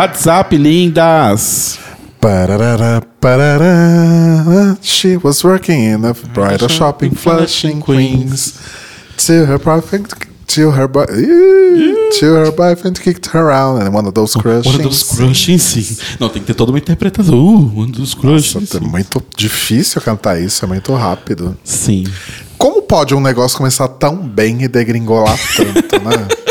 [0.00, 1.78] WhatsApp, lindas!
[2.18, 4.78] Pararara, parará.
[4.80, 8.54] She was working in a bridal shop in Flushing, Queens.
[9.18, 10.08] Till her boyfriend,
[10.46, 11.04] till her boy,
[12.18, 14.72] till her boyfriend kicked her out and one of those crushing.
[14.72, 15.98] One dos crushing, sim.
[16.18, 17.34] Não, tem que ter toda uma interpretação.
[17.34, 21.54] Uh, one dos crushing, Nossa, é muito difícil cantar isso, é muito rápido.
[21.62, 22.04] Sim.
[22.56, 26.26] Como pode um negócio começar tão bem e degringolar tanto, né?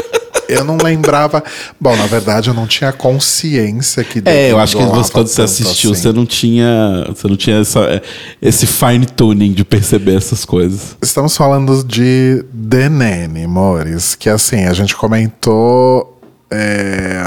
[0.49, 1.43] Eu não lembrava.
[1.79, 4.21] Bom, na verdade, eu não tinha consciência que.
[4.25, 6.01] É, eu acho que você, quando você assistiu, assim.
[6.01, 8.01] você não tinha, você não tinha essa,
[8.41, 10.97] esse fine tuning de perceber essas coisas.
[11.01, 16.19] Estamos falando de The Nanny, Mores, que assim, a gente comentou.
[16.51, 17.23] é,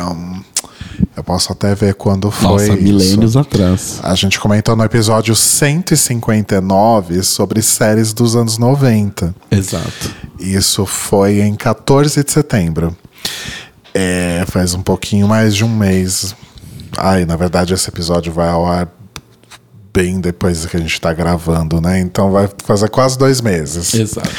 [1.16, 2.68] eu posso até ver quando foi.
[2.68, 4.00] Nossa, milênios atrás.
[4.02, 9.34] A gente comentou no episódio 159 sobre séries dos anos 90.
[9.50, 10.10] Exato.
[10.38, 12.96] Isso foi em 14 de setembro.
[13.94, 16.34] É, faz um pouquinho mais de um mês.
[16.96, 18.88] Ai, na verdade, esse episódio vai ao ar
[19.92, 22.00] bem depois que a gente tá gravando, né?
[22.00, 23.92] Então vai fazer quase dois meses.
[23.94, 24.30] Exato.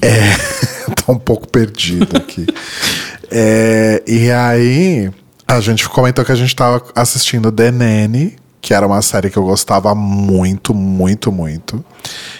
[0.00, 2.46] É, tô um pouco perdido aqui.
[3.30, 5.10] É, e aí,
[5.46, 9.36] a gente comentou que a gente tava assistindo The Nanny, que era uma série que
[9.36, 11.84] eu gostava muito, muito, muito.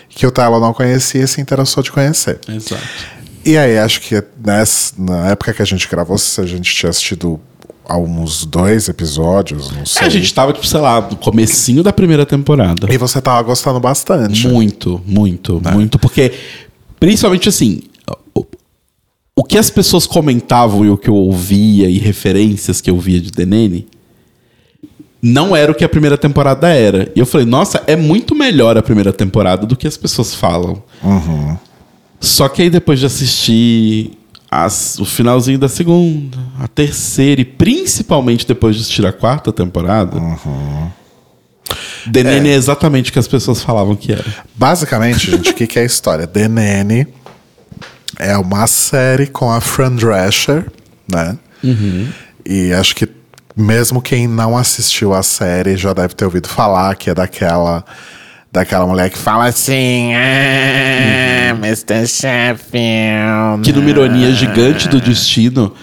[0.09, 2.41] Que o Tyler não conhecia e se interessou de conhecer.
[2.48, 2.83] Exato.
[3.47, 6.91] E aí, acho que nessa, na época que a gente gravou, se a gente tinha
[6.91, 7.41] assistido
[7.84, 10.02] alguns dois episódios, não sei.
[10.02, 12.92] É, a gente tava, tipo, sei lá, no comecinho da primeira temporada.
[12.92, 14.48] E você tava gostando bastante.
[14.48, 15.97] Muito, muito, muito.
[15.97, 16.33] Porque,
[16.98, 17.83] principalmente assim,
[18.35, 18.45] o,
[19.36, 23.20] o que as pessoas comentavam e o que eu ouvia e referências que eu via
[23.20, 23.86] de Nanny
[25.23, 27.12] não era o que a primeira temporada era.
[27.14, 30.83] E eu falei, nossa, é muito melhor a primeira temporada do que as pessoas falam.
[32.21, 34.13] Só que aí depois de assistir
[34.51, 40.17] as- o finalzinho da segunda, a terceira e principalmente depois de assistir a quarta temporada,
[42.13, 44.25] The Nanny é exatamente o que as pessoas falavam que era.
[44.55, 46.29] Basicamente, gente, o que, que é a história?
[46.49, 47.07] Nanny
[48.19, 50.67] é uma série com a Fran Drescher,
[51.13, 51.37] né?
[52.48, 53.09] E acho que
[53.57, 57.85] mesmo quem não assistiu a série já deve ter ouvido falar que é daquela
[58.56, 62.06] daquela mulher que fala assim, ah, Mr.
[62.06, 63.62] Sheffield.
[63.62, 65.74] Que numa ironia gigante do destino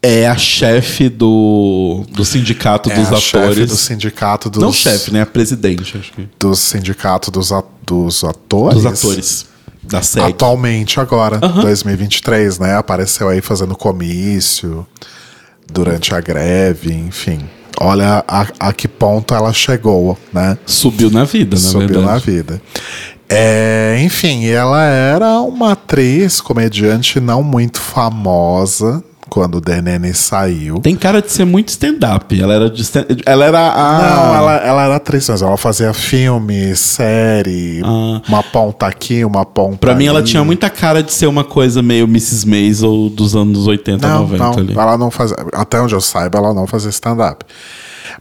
[0.00, 3.68] é a chefe do, do sindicato é dos a chefe atores.
[3.68, 5.22] do sindicato dos Não chefe, né?
[5.22, 6.28] A presidente, acho que.
[6.38, 8.82] do sindicato dos, a- dos atores.
[8.82, 9.46] Dos atores
[9.82, 10.30] da série.
[10.30, 12.76] Atualmente, agora, 2023, né?
[12.76, 14.86] Apareceu aí fazendo comício
[15.70, 17.40] durante a greve, enfim.
[17.80, 20.56] Olha a, a que ponto ela chegou, né?
[20.66, 22.06] Subiu na vida, na Subiu verdade.
[22.06, 22.62] na vida.
[23.28, 29.02] É, enfim, ela era uma atriz, comediante não muito famosa
[29.34, 30.78] quando The Nanny saiu.
[30.78, 32.40] Tem cara de ser muito stand-up.
[32.40, 33.98] Ela era de stand Ela era a.
[33.98, 37.82] Não, ela, ela era atriz, mas ela fazia filme, série,
[38.28, 41.82] uma ponta aqui, uma ponta Pra mim, ela tinha muita cara de ser uma coisa
[41.82, 42.46] meio Mrs.
[42.46, 44.72] Maisel dos anos 80, Não, 90 não, ali.
[44.78, 45.36] ela não fazia.
[45.52, 47.44] Até onde eu saiba, ela não fazia stand-up.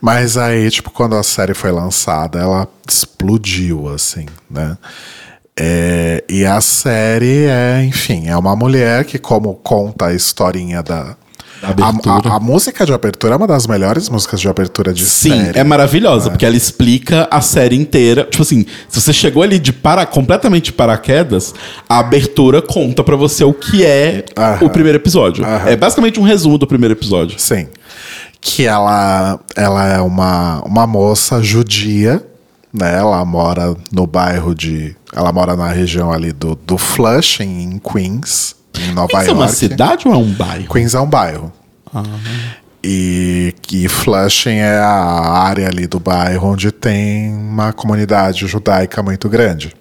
[0.02, 4.75] Mas aí, tipo, quando a série foi lançada, ela explodiu, assim, né?
[5.59, 11.16] É, e a série é, enfim, é uma mulher que, como conta a historinha da.
[11.62, 11.69] A,
[12.31, 15.58] a- a música de abertura é uma das melhores músicas de abertura de Sim, série.
[15.59, 18.25] é maravilhosa, porque ela explica a série inteira.
[18.30, 21.53] Tipo assim, se você chegou ali de para, completamente de paraquedas,
[21.88, 24.66] a abertura conta pra você o que é Aham.
[24.66, 25.46] o primeiro episódio.
[25.66, 27.40] É basicamente um resumo do primeiro episódio.
[27.40, 27.68] Sim.
[28.41, 32.22] Que ela, ela é uma, uma moça judia,
[32.73, 32.97] né?
[32.97, 34.96] Ela mora no bairro de.
[35.14, 39.34] Ela mora na região ali do, do Flushing, em Queens, em Nova Isso é York.
[39.34, 40.73] uma cidade ou é um bairro?
[40.73, 41.52] Queens é um bairro.
[42.84, 49.29] E, e Flushing é a área ali do bairro onde tem uma comunidade judaica muito
[49.29, 49.73] grande.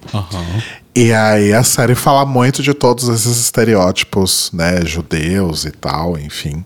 [0.94, 6.65] E aí a série fala muito de todos esses estereótipos, né, judeus e tal, enfim.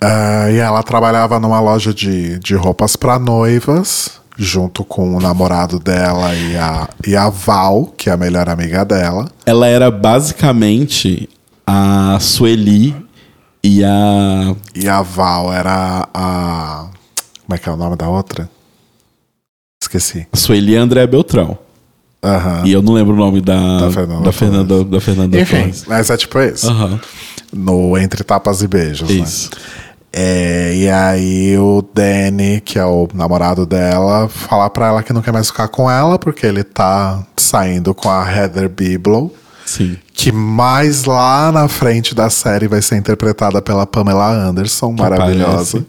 [0.00, 5.80] Ah, e ela trabalhava numa loja de, de roupas para noivas, junto com o namorado
[5.80, 9.28] dela e a, e a Val, que é a melhor amiga dela.
[9.44, 11.28] Ela era basicamente
[11.66, 12.94] a Sueli
[13.62, 14.54] e a.
[14.74, 16.86] E a Val era a.
[17.44, 18.48] Como é que é o nome da outra?
[19.82, 20.28] Esqueci.
[20.32, 21.58] A Sueli e a André Beltrão.
[22.22, 22.62] Aham.
[22.64, 23.80] E eu não lembro o nome da.
[23.80, 26.68] Da Fernanda Da Fernanda, da Fernanda Enfim, mas é tipo isso.
[26.70, 27.00] Aham.
[27.52, 29.50] No Entre Tapas e Beijos, Isso.
[29.50, 29.56] né?
[30.12, 35.22] É, e aí o Danny, que é o namorado dela, fala pra ela que não
[35.22, 39.32] quer mais ficar com ela, porque ele tá saindo com a Heather Biblow.
[39.66, 39.98] Sim.
[40.14, 45.84] Que mais lá na frente da série vai ser interpretada pela Pamela Anderson, maravilhosa.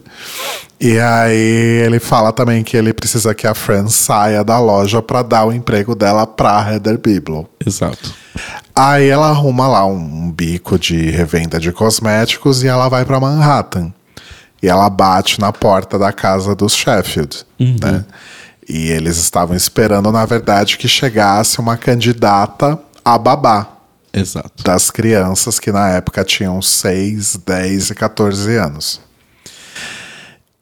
[0.78, 5.22] E aí ele fala também que ele precisa que a Fran saia da loja para
[5.22, 7.48] dar o emprego dela pra Heather Biblow.
[7.66, 8.14] Exato.
[8.74, 13.92] Aí ela arruma lá um bico de revenda de cosméticos e ela vai para Manhattan.
[14.62, 17.76] E ela bate na porta da casa dos Sheffield, uhum.
[17.82, 18.04] né?
[18.68, 23.66] E eles estavam esperando, na verdade, que chegasse uma candidata a babá.
[24.12, 24.62] Exato.
[24.62, 29.00] Das crianças que na época tinham 6, 10 e 14 anos.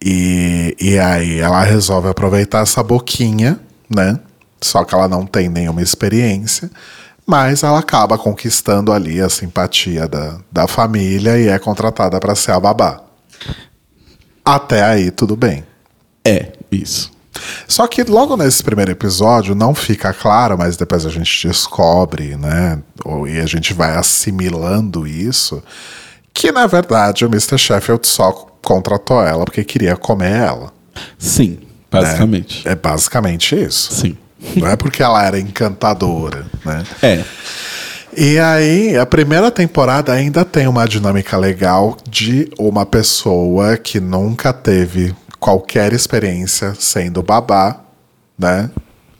[0.01, 3.59] E, e aí ela resolve aproveitar essa boquinha,
[3.91, 4.19] né?
[4.61, 6.71] Só que ela não tem nenhuma experiência,
[7.27, 12.53] mas ela acaba conquistando ali a simpatia da, da família e é contratada para ser
[12.53, 13.03] a babá.
[14.55, 15.63] Até aí, tudo bem.
[16.25, 17.11] É, isso.
[17.69, 22.79] Só que logo nesse primeiro episódio não fica claro, mas depois a gente descobre, né?
[23.29, 25.63] E a gente vai assimilando isso,
[26.33, 27.59] que na verdade o Mr.
[27.59, 30.73] Sheffield só contratou ela porque queria comer ela.
[31.19, 31.59] Sim,
[31.91, 32.67] basicamente.
[32.67, 33.93] É, é basicamente isso.
[33.93, 34.17] Sim.
[34.57, 36.85] Não é porque ela era encantadora, né?
[37.03, 37.25] É.
[38.21, 44.53] E aí, a primeira temporada ainda tem uma dinâmica legal de uma pessoa que nunca
[44.53, 47.81] teve qualquer experiência sendo babá,
[48.37, 48.73] né?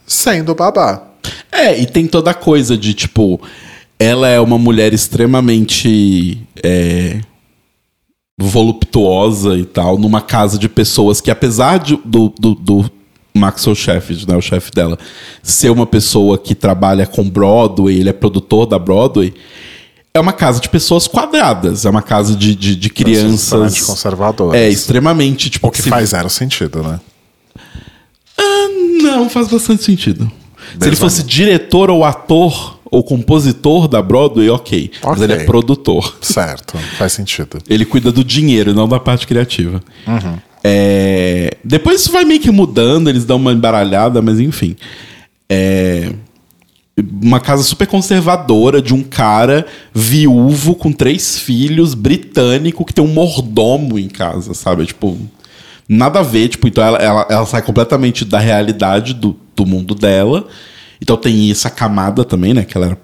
[0.05, 1.01] Sendo babá.
[1.53, 3.41] É, e tem toda a coisa de tipo,
[4.01, 7.21] ela é uma mulher extremamente é,
[8.37, 12.91] voluptuosa e tal, numa casa de pessoas que, apesar de, do, do, do
[13.39, 14.99] Maxwell Sheffield, né, o chefe dela,
[15.43, 19.33] ser uma pessoa que trabalha com Broadway, ele é produtor da Broadway,
[20.13, 23.81] é uma casa de pessoas quadradas, é uma casa de, de, de crianças.
[23.83, 24.61] conservadoras.
[24.61, 25.49] É, extremamente.
[25.51, 25.89] Tipo, o que se...
[25.89, 27.01] faz zero sentido, né?
[28.37, 28.69] Ah,
[29.03, 30.31] não, faz bastante sentido.
[30.79, 34.91] Se ele fosse diretor ou ator ou compositor da Broadway, ok.
[34.93, 35.01] okay.
[35.05, 36.17] Mas ele é produtor.
[36.21, 37.59] Certo, faz sentido.
[37.69, 39.83] ele cuida do dinheiro, não da parte criativa.
[40.07, 40.39] Uhum.
[40.63, 41.57] É...
[41.65, 44.77] Depois isso vai meio que mudando, eles dão uma embaralhada, mas enfim.
[45.49, 46.13] É
[47.23, 53.13] uma casa super conservadora de um cara viúvo com três filhos, britânico, que tem um
[53.13, 54.87] mordomo em casa, sabe?
[54.87, 55.17] Tipo,
[55.89, 56.49] nada a ver.
[56.49, 60.47] Tipo, então ela, ela, ela sai completamente da realidade do, do mundo dela.
[61.01, 62.65] Então tem essa camada também, né?
[62.65, 62.99] Que ela era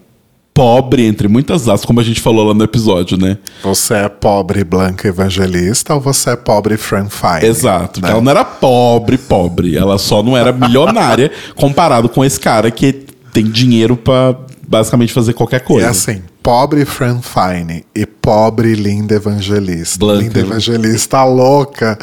[0.54, 3.36] pobre, entre muitas aspas, como a gente falou lá no episódio, né?
[3.64, 7.50] Você é pobre Blanca Evangelista ou você é pobre Frank Fine?
[7.50, 8.00] Exato.
[8.00, 8.10] Né?
[8.10, 9.76] Ela não era pobre, pobre.
[9.76, 12.92] Ela só não era milionária comparado com esse cara que
[13.32, 14.36] tem dinheiro para
[14.66, 15.88] basicamente fazer qualquer coisa.
[15.88, 19.98] E assim, pobre Fran Fine e pobre Linda Evangelista.
[19.98, 20.22] Blanca.
[20.22, 21.98] Linda Evangelista louca,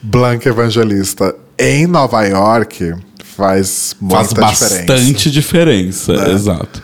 [0.00, 1.34] Blanca Evangelista.
[1.58, 2.94] Em Nova York
[3.36, 6.32] faz muita faz bastante diferença, diferença é.
[6.32, 6.82] exato.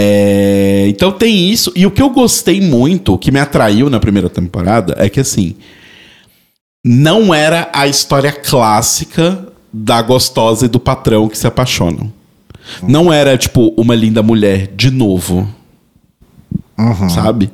[0.00, 1.72] É, então tem isso.
[1.74, 5.18] E o que eu gostei muito, o que me atraiu na primeira temporada, é que
[5.18, 5.56] assim.
[6.84, 12.12] Não era a história clássica da gostosa e do patrão que se apaixonam.
[12.80, 15.52] Não era, tipo, uma linda mulher de novo.
[16.78, 17.08] Uhum.
[17.10, 17.50] Sabe?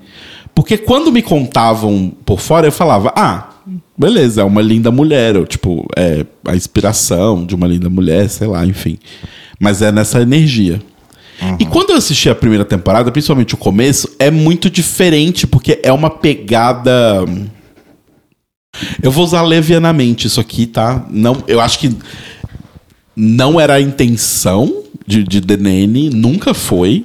[0.54, 3.48] Porque quando me contavam por fora, eu falava, ah,
[3.96, 5.38] beleza, é uma linda mulher.
[5.38, 8.98] Ou, tipo, é a inspiração de uma linda mulher, sei lá, enfim.
[9.58, 10.80] Mas é nessa energia.
[11.40, 11.56] Uhum.
[11.58, 15.92] E quando eu assisti a primeira temporada, principalmente o começo, é muito diferente, porque é
[15.92, 17.24] uma pegada.
[19.02, 21.06] Eu vou usar levianamente isso aqui, tá?
[21.10, 21.96] Não, eu acho que
[23.16, 27.04] não era a intenção, de, de DNN, nunca foi.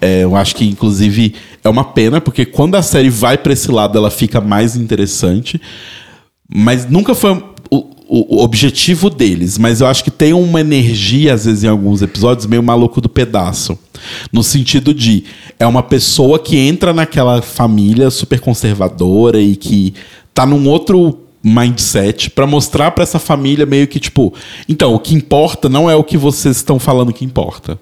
[0.00, 3.70] É, eu acho que, inclusive, é uma pena, porque quando a série vai para esse
[3.70, 5.60] lado, ela fica mais interessante.
[6.52, 7.42] Mas nunca foi
[8.08, 9.58] o, objetivo deles.
[9.58, 13.08] Mas eu acho que tem uma energia, às vezes, em alguns episódios, meio maluco do
[13.08, 13.78] pedaço.
[14.32, 15.24] No sentido de,
[15.58, 19.92] é uma pessoa que entra naquela família super conservadora e que
[20.32, 24.34] tá num outro mindset para mostrar para essa família meio que tipo,
[24.68, 27.78] então, o que importa não é o que vocês estão falando que importa.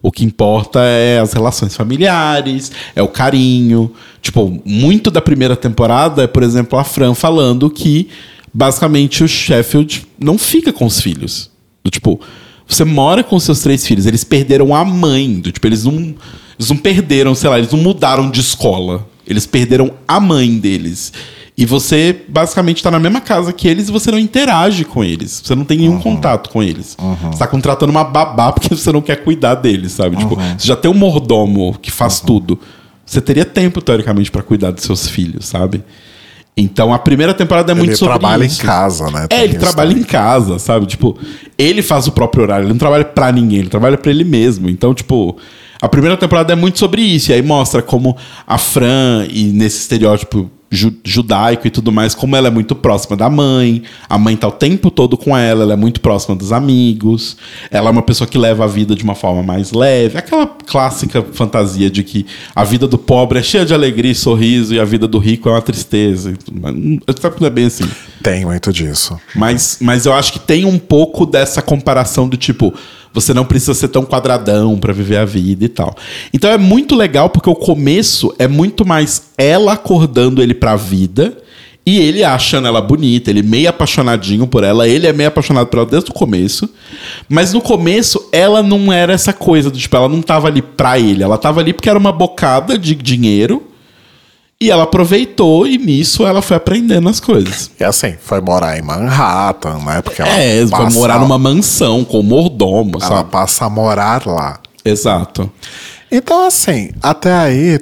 [0.00, 3.92] O que importa é as relações familiares, é o carinho.
[4.22, 8.08] Tipo, muito da primeira temporada é, por exemplo, a Fran falando que
[8.52, 11.50] basicamente o Sheffield não fica com os filhos.
[11.84, 12.20] Do, tipo,
[12.66, 15.40] você mora com seus três filhos, eles perderam a mãe.
[15.40, 16.14] Do, tipo, eles não,
[16.58, 19.06] eles não perderam, sei lá, eles não mudaram de escola.
[19.26, 21.12] Eles perderam a mãe deles.
[21.56, 25.42] E você basicamente está na mesma casa que eles e você não interage com eles.
[25.44, 26.00] Você não tem nenhum uhum.
[26.00, 26.96] contato com eles.
[27.00, 27.16] Uhum.
[27.16, 30.14] Você está contratando uma babá porque você não quer cuidar deles, sabe?
[30.14, 30.22] Uhum.
[30.22, 32.60] Tipo, você já tem um mordomo que faz tudo.
[33.04, 35.82] Você teria tempo, teoricamente, para cuidar dos seus filhos, sabe?
[36.60, 38.18] Então a primeira temporada é muito sobre isso.
[38.18, 39.26] Ele trabalha em casa, né?
[39.30, 40.02] É, ele trabalha também.
[40.02, 40.86] em casa, sabe?
[40.86, 41.16] Tipo,
[41.56, 44.68] ele faz o próprio horário, ele não trabalha para ninguém, ele trabalha para ele mesmo.
[44.68, 45.38] Então, tipo,
[45.80, 49.78] A primeira temporada é muito sobre isso, e aí mostra como a Fran, e nesse
[49.78, 54.36] estereótipo ju judaico e tudo mais, como ela é muito próxima da mãe, a mãe
[54.36, 57.36] tá o tempo todo com ela, ela é muito próxima dos amigos,
[57.70, 61.24] ela é uma pessoa que leva a vida de uma forma mais leve, aquela clássica
[61.32, 64.84] fantasia de que a vida do pobre é cheia de alegria e sorriso e a
[64.84, 66.34] vida do rico é uma tristeza.
[67.20, 67.88] Sabe que não é bem assim.
[68.22, 69.18] Tem muito disso.
[69.34, 72.74] Mas, mas eu acho que tem um pouco dessa comparação do tipo,
[73.20, 75.94] você não precisa ser tão quadradão para viver a vida e tal.
[76.32, 81.36] Então é muito legal porque o começo é muito mais ela acordando ele pra vida
[81.84, 85.78] e ele achando ela bonita, ele meio apaixonadinho por ela, ele é meio apaixonado por
[85.78, 86.68] ela desde o começo.
[87.28, 90.98] Mas no começo ela não era essa coisa do tipo, ela não tava ali pra
[90.98, 93.67] ele, ela tava ali porque era uma bocada de dinheiro
[94.60, 97.70] e ela aproveitou e nisso ela foi aprendendo as coisas.
[97.78, 100.02] E assim, foi morar em Manhattan, né?
[100.02, 100.90] Porque ela é, passa...
[100.90, 103.30] foi morar numa mansão com mordomo, ela sabe?
[103.30, 104.58] passa a morar lá.
[104.84, 105.50] Exato.
[106.10, 107.78] Então, assim, até aí,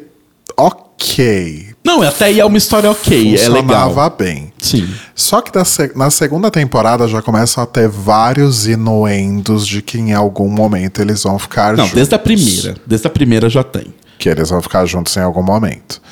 [0.54, 1.68] ok.
[1.82, 3.88] Não, até aí é uma história ok, é legal.
[3.88, 4.52] Funcionava bem.
[4.58, 4.86] Sim.
[5.14, 5.52] Só que
[5.94, 11.22] na segunda temporada já começam a ter vários inuendos de que em algum momento eles
[11.22, 11.92] vão ficar Não, juntos.
[11.92, 12.74] Não, desde a primeira.
[12.84, 13.94] Desde a primeira já tem.
[14.18, 16.02] Que eles vão ficar juntos em algum momento.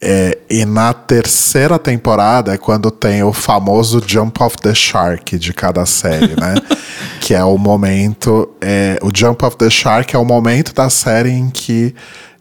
[0.00, 5.52] É, e na terceira temporada é quando tem o famoso Jump of the Shark de
[5.54, 6.54] cada série, né?
[7.20, 8.50] que é o momento.
[8.60, 11.94] É, o Jump of the Shark é o momento da série em que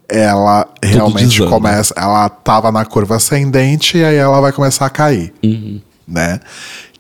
[0.10, 1.50] ela Tudo realmente desanda.
[1.50, 1.94] começa.
[1.98, 5.34] Ela tava na curva ascendente e aí ela vai começar a cair.
[5.44, 5.82] Uhum.
[6.08, 6.40] Né?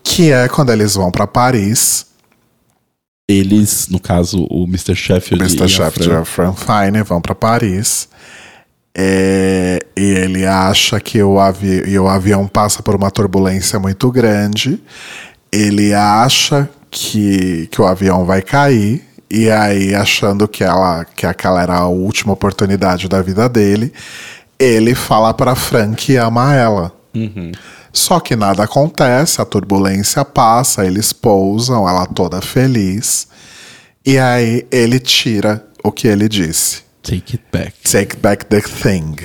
[0.01, 2.05] Que é quando eles vão para Paris.
[3.27, 4.95] Eles, no caso, o Mr.
[4.95, 5.69] Sheffield o Mr.
[5.69, 8.07] Sheffield e a Fran Fine vão para Paris.
[8.95, 14.11] É, e ele acha que o, avi e o avião passa por uma turbulência muito
[14.11, 14.81] grande.
[15.51, 19.03] Ele acha que, que o avião vai cair.
[19.29, 23.91] E aí, achando que, ela, que aquela era a última oportunidade da vida dele,
[24.59, 26.91] ele fala para Frank que ama ela.
[27.15, 27.51] Uhum.
[27.91, 33.27] Só que nada acontece, a turbulência passa, eles pousam, ela toda feliz.
[34.05, 36.81] E aí ele tira o que ele disse.
[37.03, 37.73] Take It Back.
[37.83, 39.15] Take Back the Thing.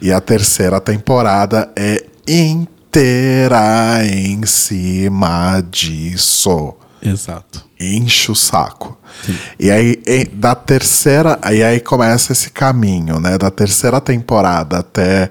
[0.00, 6.74] E a terceira temporada é inteira em cima disso.
[7.02, 7.64] Exato.
[7.78, 8.98] Enche o saco.
[9.24, 9.36] Sim.
[9.58, 9.96] E aí,
[10.32, 13.38] da terceira, e aí começa esse caminho, né?
[13.38, 15.30] Da terceira temporada até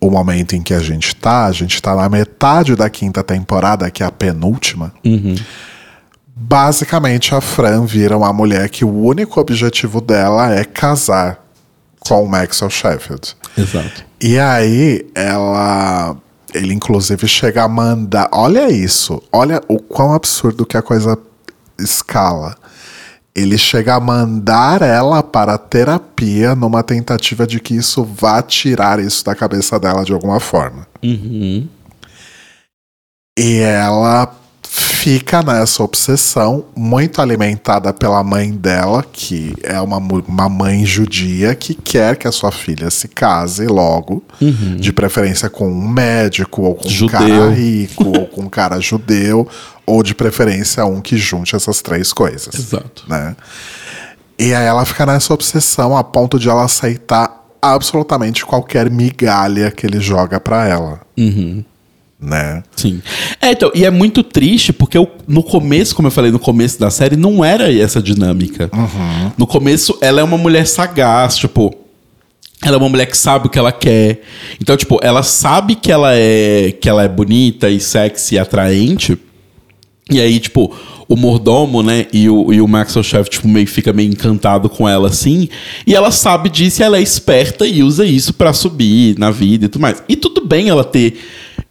[0.00, 3.90] o momento em que a gente tá, a gente tá na metade da quinta temporada,
[3.90, 4.92] que é a penúltima.
[5.04, 5.34] Uhum.
[6.34, 11.45] Basicamente, a Fran vira uma mulher que o único objetivo dela é casar
[12.08, 13.36] com o Maxwell Sheffield.
[13.56, 14.04] Exato.
[14.20, 16.16] E aí, ela.
[16.54, 18.28] Ele, inclusive, chega a mandar.
[18.32, 19.22] Olha isso.
[19.30, 21.18] Olha o quão absurdo que a coisa
[21.78, 22.56] escala.
[23.34, 29.22] Ele chega a mandar ela para terapia numa tentativa de que isso vá tirar isso
[29.22, 30.86] da cabeça dela de alguma forma.
[31.02, 31.68] Uhum.
[33.38, 34.34] E ela
[34.80, 41.74] fica nessa obsessão, muito alimentada pela mãe dela, que é uma, uma mãe judia que
[41.74, 44.76] quer que a sua filha se case logo, uhum.
[44.76, 47.06] de preferência com um médico, ou com judeu.
[47.06, 49.48] um cara rico, ou com um cara judeu,
[49.86, 52.54] ou de preferência um que junte essas três coisas.
[52.54, 53.04] Exato.
[53.08, 53.34] Né?
[54.38, 59.86] E aí ela fica nessa obsessão a ponto de ela aceitar absolutamente qualquer migalha que
[59.86, 61.00] ele joga para ela.
[61.16, 61.64] Uhum
[62.20, 62.62] né?
[62.74, 63.02] Sim.
[63.40, 66.80] É, então, e é muito triste porque eu, no começo, como eu falei no começo
[66.80, 68.70] da série, não era essa dinâmica.
[68.72, 69.32] Uhum.
[69.36, 71.74] No começo, ela é uma mulher sagaz, tipo.
[72.62, 74.22] Ela é uma mulher que sabe o que ela quer.
[74.60, 79.18] Então, tipo, ela sabe que ela é que ela é bonita e sexy e atraente.
[80.10, 80.74] E aí, tipo,
[81.06, 84.88] o mordomo, né, e o, e o Maxwell Chef, tipo, meio, fica meio encantado com
[84.88, 85.48] ela, assim.
[85.86, 89.66] E ela sabe disso e ela é esperta e usa isso para subir na vida
[89.66, 90.02] e tudo mais.
[90.08, 91.18] E tudo bem ela ter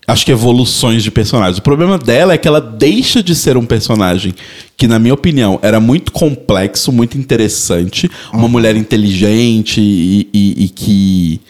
[0.07, 1.57] acho que evoluções de personagens.
[1.57, 4.33] O problema dela é que ela deixa de ser um personagem
[4.77, 8.49] que, na minha opinião, era muito complexo, muito interessante, uma uhum.
[8.49, 11.41] mulher inteligente e, e, e, que.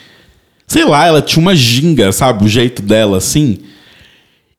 [0.67, 2.45] Sei lá, ela tinha uma ginga, sabe?
[2.45, 3.59] O jeito dela assim.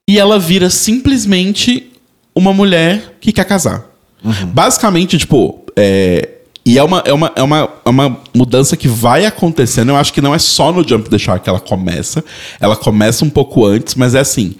[0.07, 1.91] E ela vira simplesmente
[2.33, 3.85] uma mulher que quer casar.
[4.23, 4.47] Uhum.
[4.47, 6.36] Basicamente, tipo, é,
[6.67, 9.87] e é uma, é, uma, é, uma, é uma mudança que vai acontecendo.
[9.87, 12.21] Eu acho que não é só no Jump the Shark que ela começa.
[12.59, 14.53] Ela começa um pouco antes, mas é assim.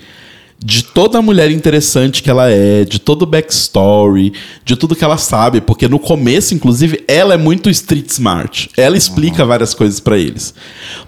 [0.58, 4.32] De toda a mulher interessante que ela é, de todo o backstory,
[4.64, 8.70] de tudo que ela sabe, porque no começo, inclusive, ela é muito street smart.
[8.78, 9.50] Ela explica uhum.
[9.50, 10.54] várias coisas para eles.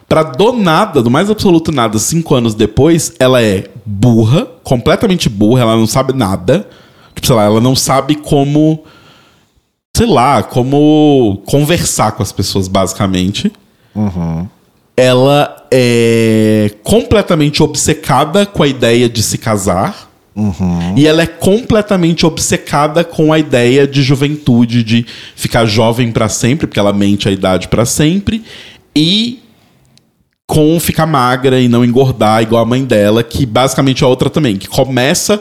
[0.06, 5.62] Pra do nada, do mais absoluto nada, cinco anos depois, ela é burra, completamente burra,
[5.62, 6.68] ela não sabe nada.
[7.16, 8.84] Tipo, sei lá, ela não sabe como
[10.00, 13.52] sei lá, como conversar com as pessoas, basicamente.
[13.94, 14.48] Uhum.
[14.96, 20.10] Ela é completamente obcecada com a ideia de se casar.
[20.34, 20.94] Uhum.
[20.96, 26.66] E ela é completamente obcecada com a ideia de juventude, de ficar jovem para sempre,
[26.66, 28.42] porque ela mente a idade para sempre.
[28.96, 29.40] E
[30.50, 34.58] com ficar magra e não engordar igual a mãe dela, que basicamente é outra também,
[34.58, 35.40] que começa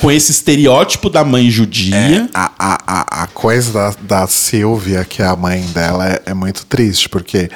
[0.00, 1.96] com esse estereótipo da mãe judia.
[1.96, 6.34] É, a, a, a coisa da, da Silvia, que é a mãe dela, é, é
[6.34, 7.50] muito triste, porque.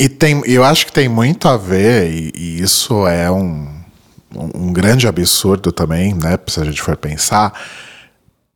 [0.00, 3.68] E tem, eu acho que tem muito a ver, e, e isso é um,
[4.34, 6.38] um, grande absurdo também, né?
[6.46, 7.52] Se a gente for pensar.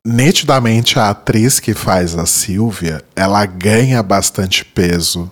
[0.02, 5.30] Nitidamente, a atriz que faz a Silvia, ela ganha bastante peso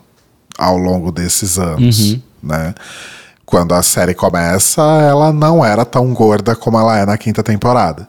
[0.59, 2.21] ao longo desses anos, Uhum.
[2.43, 2.75] né?
[3.47, 8.07] Quando a série começa, ela não era tão gorda como ela é na quinta temporada.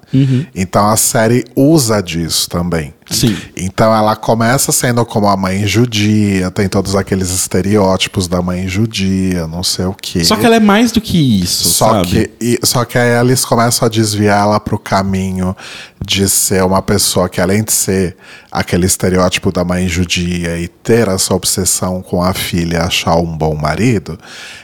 [0.53, 2.93] Então a série usa disso também.
[3.09, 3.35] Sim.
[3.57, 9.47] Então ela começa sendo como a mãe judia, tem todos aqueles estereótipos da mãe judia,
[9.47, 10.23] não sei o quê.
[10.23, 12.07] Só que ela é mais do que isso, Só sabe?
[12.07, 15.55] que, e- só que aí eles começam a desviar ela pro caminho
[16.03, 18.15] de ser uma pessoa que, além de ser
[18.51, 23.55] aquele estereótipo da mãe judia e ter essa obsessão com a filha achar um bom
[23.55, 24.17] marido,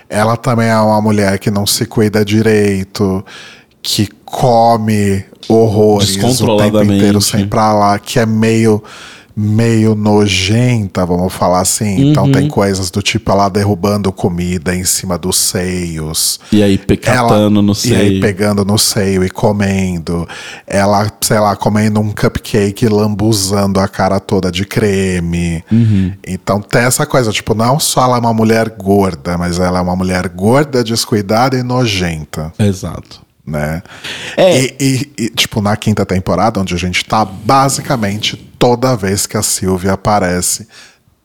[0.10, 3.26] ela também é uma mulher que não se cuida direito,
[3.82, 8.84] que come horrores o tempo inteiro sem pra lá, que é meio
[9.38, 12.10] meio nojenta, vamos falar assim.
[12.10, 16.40] Então tem coisas do tipo ela derrubando comida em cima dos seios.
[16.54, 18.22] E aí pecatando no E aí seio.
[18.22, 20.26] pegando no seio e comendo.
[20.66, 25.62] Ela, sei lá, comendo um cupcake lambuzando a cara toda de creme.
[25.70, 26.14] Uhum.
[26.26, 29.82] Então tem essa coisa, tipo, não só ela é uma mulher gorda, mas ela é
[29.82, 33.25] uma mulher gorda, descuidada e nojenta, Exato.
[33.46, 33.84] Né?
[34.38, 34.60] É.
[34.60, 39.38] E, e- e, tipo, na quinta temporada, onde a gente tá, basicamente toda vez que
[39.38, 40.68] a Sylvia aparece,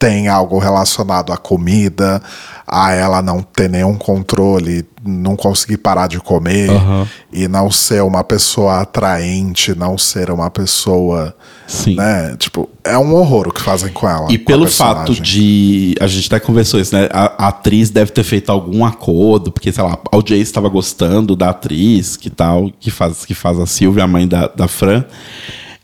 [0.01, 2.23] tem algo relacionado à comida,
[2.67, 7.07] a ela não ter nenhum controle, não conseguir parar de comer, Aham.
[7.31, 11.37] e não ser uma pessoa atraente, não ser uma pessoa.
[11.67, 11.97] Sim.
[11.97, 12.35] Né?
[12.39, 14.33] Tipo, é um horror o que fazem com ela.
[14.33, 15.95] E com pelo fato de.
[16.01, 17.07] A gente até conversou isso, né?
[17.13, 21.37] A, a atriz deve ter feito algum acordo, porque, sei lá, a audiência estava gostando
[21.37, 25.05] da atriz, que tal, que faz, que faz a Silvia, a mãe da, da Fran.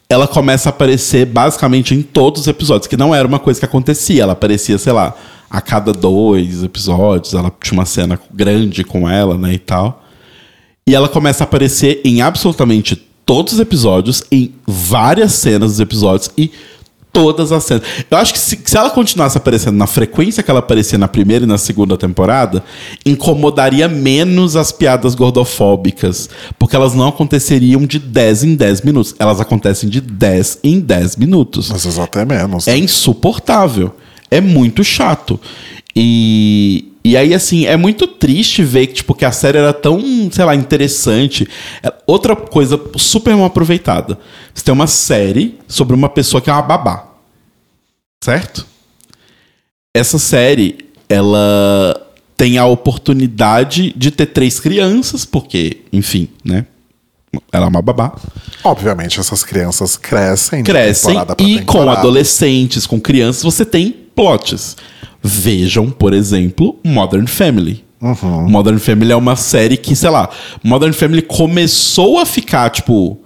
[0.09, 3.66] Ela começa a aparecer basicamente em todos os episódios, que não era uma coisa que
[3.66, 4.23] acontecia.
[4.23, 5.14] Ela aparecia, sei lá,
[5.51, 7.35] a cada dois episódios.
[7.35, 9.55] Ela tinha uma cena grande com ela, né?
[9.55, 10.05] E tal.
[10.87, 16.31] E ela começa a aparecer em absolutamente todos os episódios, em várias cenas dos episódios
[16.38, 16.53] e
[17.16, 17.83] todas as cenas.
[18.11, 21.44] Eu acho que se, se ela continuasse aparecendo na frequência que ela aparecia na primeira
[21.44, 22.62] e na segunda temporada,
[23.07, 29.40] incomodaria menos as piadas gordofóbicas, porque elas não aconteceriam de 10 em 10 minutos, elas
[29.40, 31.70] acontecem de 10 em 10 minutos.
[31.70, 32.68] Às vezes até menos.
[32.68, 33.94] É insuportável.
[34.31, 35.40] É muito chato.
[35.98, 39.98] E, e aí, assim, é muito triste ver que, tipo, que a série era tão,
[40.30, 41.48] sei lá, interessante.
[41.82, 44.18] É- Outra coisa super mal aproveitada.
[44.54, 47.06] Você tem uma série sobre uma pessoa que é uma babá.
[48.22, 48.66] Certo?
[49.96, 50.78] Essa série,
[51.09, 52.02] ela
[52.37, 56.66] tem a oportunidade de ter três crianças, porque, enfim, né?
[57.52, 58.14] Ela é uma babá
[58.64, 60.62] Obviamente, essas crianças crescem.
[60.62, 61.98] de crescem temporada pra e com temporada.
[62.00, 64.76] adolescentes, com crianças, você tem plots.
[65.27, 67.85] Vejam, por exemplo, Modern Family.
[68.01, 68.49] Uhum.
[68.49, 70.29] Modern Family é uma série que, sei lá,
[70.62, 73.19] Modern Family começou a ficar, tipo,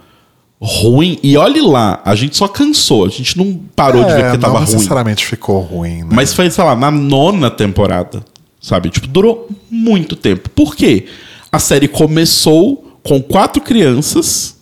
[0.61, 1.19] ruim.
[1.23, 4.33] E olhe lá, a gente só cansou, a gente não parou de ver É, porque
[4.37, 4.73] não tava ruim.
[4.73, 6.09] necessariamente ficou ruim, né?
[6.11, 8.23] Mas foi, sei lá, na nona temporada.
[8.61, 8.91] Sabe?
[8.91, 10.51] Tipo, durou muito tempo.
[10.51, 11.07] Por quê?
[11.51, 14.57] A série começou com quatro crianças.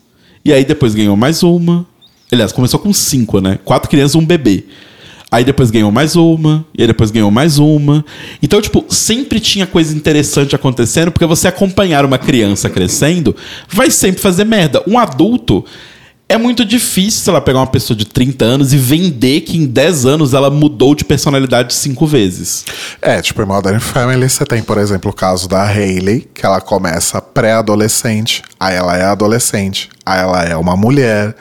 [0.45, 1.85] E aí depois ganhou mais uma.
[2.31, 3.59] Aliás, começou com cinco, né?
[3.65, 4.65] Quatro crianças e um bebê.
[5.31, 6.65] Aí depois ganhou mais uma.
[6.77, 8.05] E aí depois ganhou mais uma.
[8.43, 11.11] Então, tipo, sempre tinha coisa interessante acontecendo.
[11.11, 13.37] Porque você acompanhar uma criança crescendo
[13.69, 14.83] vai sempre fazer merda.
[14.87, 15.65] Um adulto.
[16.31, 19.65] É muito difícil, sei lá, pegar uma pessoa de 30 anos e vender que em
[19.65, 22.67] 10 anos ela mudou de personalidade cinco vezes.
[23.01, 26.61] É, tipo, em Modern Family você tem, por exemplo, o caso da Hayley, que ela
[26.61, 31.35] começa pré-adolescente, aí ela é adolescente, aí ela é uma mulher.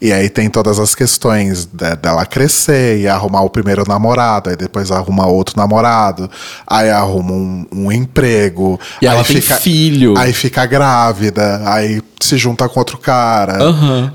[0.00, 4.56] E aí tem todas as questões de- dela crescer e arrumar o primeiro namorado, aí
[4.56, 6.30] depois arruma outro namorado,
[6.66, 8.78] aí arruma um, um emprego.
[9.00, 10.14] E ela aí tem filho.
[10.18, 13.62] Aí fica grávida, aí se junta com outro cara.
[13.62, 14.12] Aham.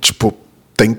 [0.00, 0.34] Tipo,
[0.76, 0.98] tem.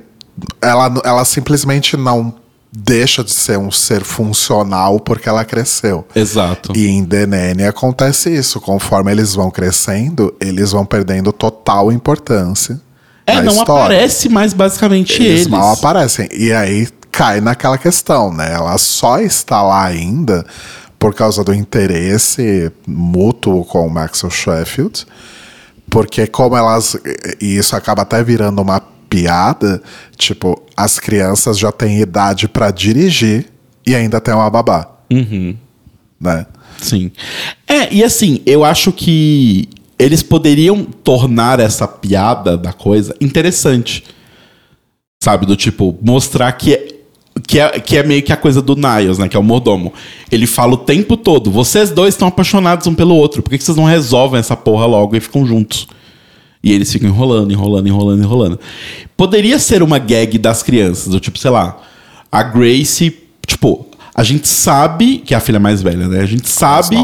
[0.62, 2.34] Ela, ela simplesmente não
[2.76, 6.08] deixa de ser um ser funcional porque ela cresceu.
[6.16, 6.74] Exato.
[6.76, 8.60] E em Nanny acontece isso.
[8.60, 12.82] Conforme eles vão crescendo, eles vão perdendo total importância.
[13.26, 13.84] É, não história.
[13.84, 15.32] aparece mais basicamente eles.
[15.32, 16.28] Eles mal aparecem.
[16.32, 18.54] E aí cai naquela questão, né?
[18.54, 20.46] Ela só está lá ainda
[21.00, 25.06] por causa do interesse mútuo com o Maxwell Sheffield.
[25.90, 26.98] Porque como elas.
[27.40, 29.80] E isso acaba até virando uma piada,
[30.18, 33.46] tipo, as crianças já têm idade para dirigir
[33.86, 34.90] e ainda tem uma babá.
[35.12, 35.56] Uhum.
[36.20, 36.48] Né?
[36.82, 37.12] Sim.
[37.68, 44.04] É, e assim, eu acho que eles poderiam tornar essa piada da coisa interessante.
[45.24, 45.46] Sabe?
[45.46, 46.88] Do tipo, mostrar que é,
[47.48, 49.30] que é, que é meio que a coisa do Niles, né?
[49.30, 49.94] Que é o mordomo.
[50.32, 53.42] Ele fala o tempo todo: vocês dois estão apaixonados um pelo outro.
[53.42, 55.88] Por que, que vocês não resolvem essa porra logo e ficam juntos?
[56.64, 58.60] E eles ficam enrolando, enrolando, enrolando, enrolando.
[59.18, 61.78] Poderia ser uma gag das crianças, do tipo, sei lá,
[62.32, 66.22] a Grace, tipo, a gente sabe que é a filha mais velha, né?
[66.22, 66.96] A gente sabe.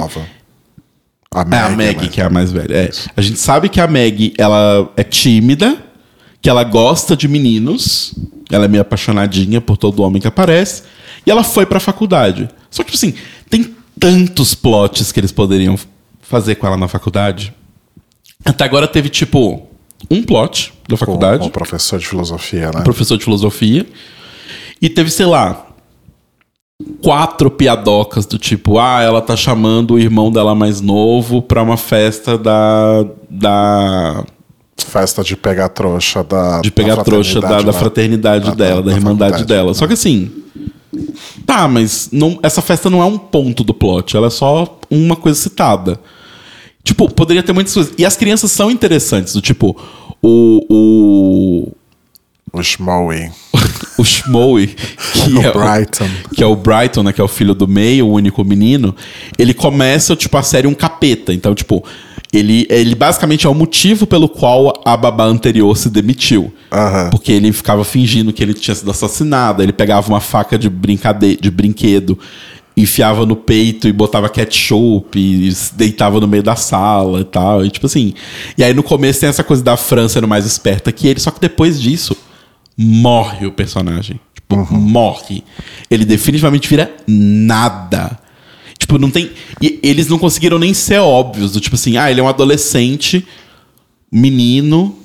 [1.32, 2.76] A Maggie, é a Maggie é que é a mais velha.
[2.76, 2.92] É.
[3.16, 5.78] A gente sabe que a Maggie ela é tímida,
[6.42, 8.16] que ela gosta de meninos,
[8.50, 10.84] ela é meio apaixonadinha por todo homem que aparece,
[11.26, 12.50] e ela foi pra faculdade.
[12.72, 13.14] Só que, tipo assim,
[13.48, 15.78] tem tantos plots que eles poderiam
[16.20, 17.54] fazer com ela na faculdade.
[18.44, 19.68] Até agora teve, tipo,
[20.10, 21.44] um plot da faculdade.
[21.44, 22.82] O, o professor de filosofia, né?
[22.82, 23.86] professor de filosofia.
[24.82, 25.68] E teve, sei lá,
[27.02, 31.78] quatro piadocas do tipo, ah, ela tá chamando o irmão dela mais novo pra uma
[31.78, 33.06] festa da.
[33.30, 34.24] da.
[34.78, 36.62] Festa de pegar trouxa da.
[36.62, 39.74] De pegar trouxa da, da fraternidade da, dela, da, da irmandade dela.
[39.74, 40.32] Só que assim.
[41.46, 45.16] Tá, mas não, essa festa não é um ponto do plot, ela é só uma
[45.16, 46.00] coisa citada.
[46.84, 47.94] Tipo, poderia ter muitas coisas.
[47.98, 49.76] E as crianças são interessantes, do tipo,
[50.22, 50.66] o.
[50.70, 51.72] O,
[52.52, 53.32] o Schmoey.
[54.00, 56.10] o Schmoey, que, o é Brighton.
[56.26, 57.12] O, que é o Brighton, né?
[57.12, 58.96] Que é o filho do meio, o único menino.
[59.38, 61.34] Ele começa, tipo, a série um capeta.
[61.34, 61.84] Então, tipo,
[62.32, 66.54] ele, ele basicamente é o motivo pelo qual a babá anterior se demitiu.
[66.72, 67.10] Uhum.
[67.12, 69.62] Porque ele ficava fingindo que ele tinha sido assassinado.
[69.62, 72.18] Ele pegava uma faca de, brincade de brinquedo
[72.78, 77.66] enfiava no peito e botava ketchup e deitava no meio da sala e tal.
[77.66, 78.14] E tipo assim.
[78.58, 81.30] E aí no começo tem essa coisa da Fran sendo mais esperta que ele, só
[81.30, 82.16] que depois disso
[82.82, 84.18] morre o personagem.
[84.34, 84.80] Tipo, uhum.
[84.80, 85.44] morre.
[85.92, 88.18] Ele definitivamente vira nada.
[88.78, 89.32] Tipo, não tem.
[89.62, 91.52] E eles não conseguiram nem ser óbvios.
[91.52, 93.28] Do tipo assim, ah, ele é um adolescente,
[94.10, 94.96] menino,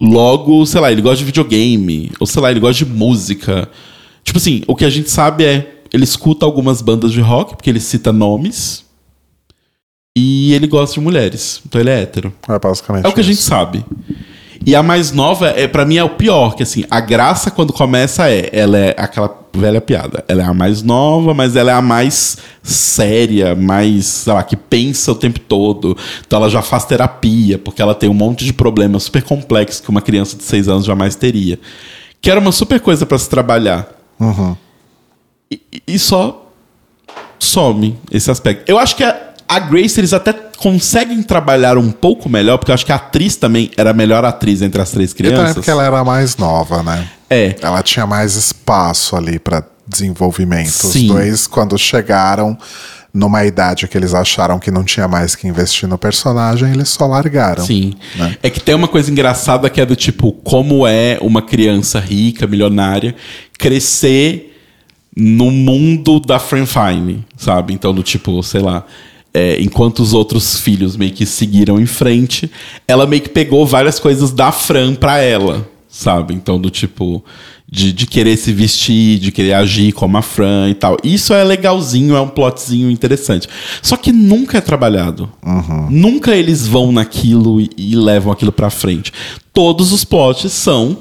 [0.00, 2.10] logo, sei lá, ele gosta de videogame.
[2.18, 3.68] Ou sei lá, ele gosta de música.
[4.22, 7.68] Tipo assim, o que a gente sabe é ele escuta algumas bandas de rock, porque
[7.68, 8.82] ele cita nomes.
[10.16, 11.60] E ele gosta de mulheres.
[11.66, 12.32] Então ele é hétero.
[12.48, 13.04] É basicamente.
[13.04, 13.30] É o que isso.
[13.30, 13.84] a gente sabe.
[14.66, 17.72] E a mais nova, é para mim, é o pior, que assim, a graça quando
[17.72, 20.24] começa é, ela é aquela velha piada.
[20.26, 24.56] Ela é a mais nova, mas ela é a mais séria, mais, sei lá, que
[24.56, 25.96] pensa o tempo todo.
[26.26, 29.90] Então ela já faz terapia, porque ela tem um monte de problemas super complexos que
[29.90, 31.58] uma criança de 6 anos jamais teria.
[32.20, 33.88] Que era uma super coisa para se trabalhar.
[34.18, 34.56] Uhum
[35.86, 36.50] e, só
[37.38, 38.68] some esse aspecto.
[38.68, 42.74] Eu acho que a, a, Grace eles até conseguem trabalhar um pouco melhor, porque eu
[42.74, 45.38] acho que a atriz também era a melhor atriz entre as três crianças.
[45.38, 47.08] E também porque ela era mais nova, né?
[47.28, 47.56] É.
[47.60, 50.70] Ela tinha mais espaço ali para desenvolvimento.
[50.70, 51.08] Sim.
[51.08, 52.56] Os dois, quando chegaram
[53.12, 57.06] numa idade que eles acharam que não tinha mais que investir no personagem, eles só
[57.06, 57.64] largaram.
[57.64, 57.94] Sim.
[58.16, 58.36] Né?
[58.42, 62.46] É que tem uma coisa engraçada que é do tipo, como é uma criança rica,
[62.46, 63.14] milionária,
[63.56, 64.50] crescer
[65.16, 67.72] no mundo da Fran Fine, sabe?
[67.72, 68.84] Então, do tipo, sei lá.
[69.36, 72.48] É, enquanto os outros filhos meio que seguiram em frente,
[72.86, 76.32] ela meio que pegou várias coisas da Fran pra ela, sabe?
[76.32, 77.24] Então, do tipo,
[77.68, 80.96] de, de querer se vestir, de querer agir como a Fran e tal.
[81.02, 83.48] Isso é legalzinho, é um plotzinho interessante.
[83.82, 85.28] Só que nunca é trabalhado.
[85.44, 85.88] Uhum.
[85.90, 89.12] Nunca eles vão naquilo e, e levam aquilo pra frente.
[89.52, 90.98] Todos os plots são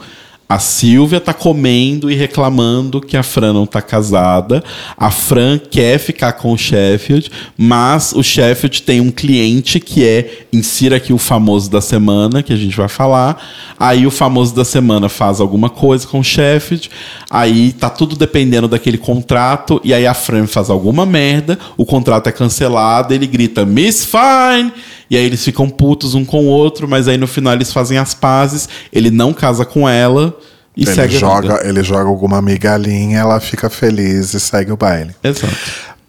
[0.54, 4.64] a Silvia tá comendo e reclamando que a Fran não tá casada.
[4.96, 10.46] A Fran quer ficar com o Sheffield, mas o Sheffield tem um cliente que é
[10.54, 13.44] insira aqui o famoso da semana, que a gente vai falar.
[13.80, 16.88] Aí o famoso da semana faz alguma coisa com o Sheffield.
[17.32, 19.82] Aí tá tudo dependendo daquele contrato.
[19.84, 24.72] E aí a Fran faz alguma merda, o contrato é cancelado, ele grita Miss Fine!
[25.14, 28.00] E aí eles ficam putos um com o outro, mas aí no final eles fazem
[28.00, 30.36] as pazes, ele não casa com ela
[30.76, 35.14] e ele segue joga, Ele joga alguma migalhinha, ela fica feliz e segue o baile.
[35.24, 35.56] Exato.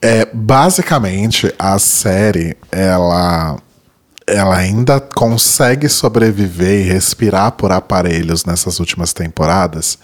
[0.00, 3.58] É, basicamente, a série, ela
[4.26, 9.98] ela ainda consegue sobreviver e respirar por aparelhos nessas últimas temporadas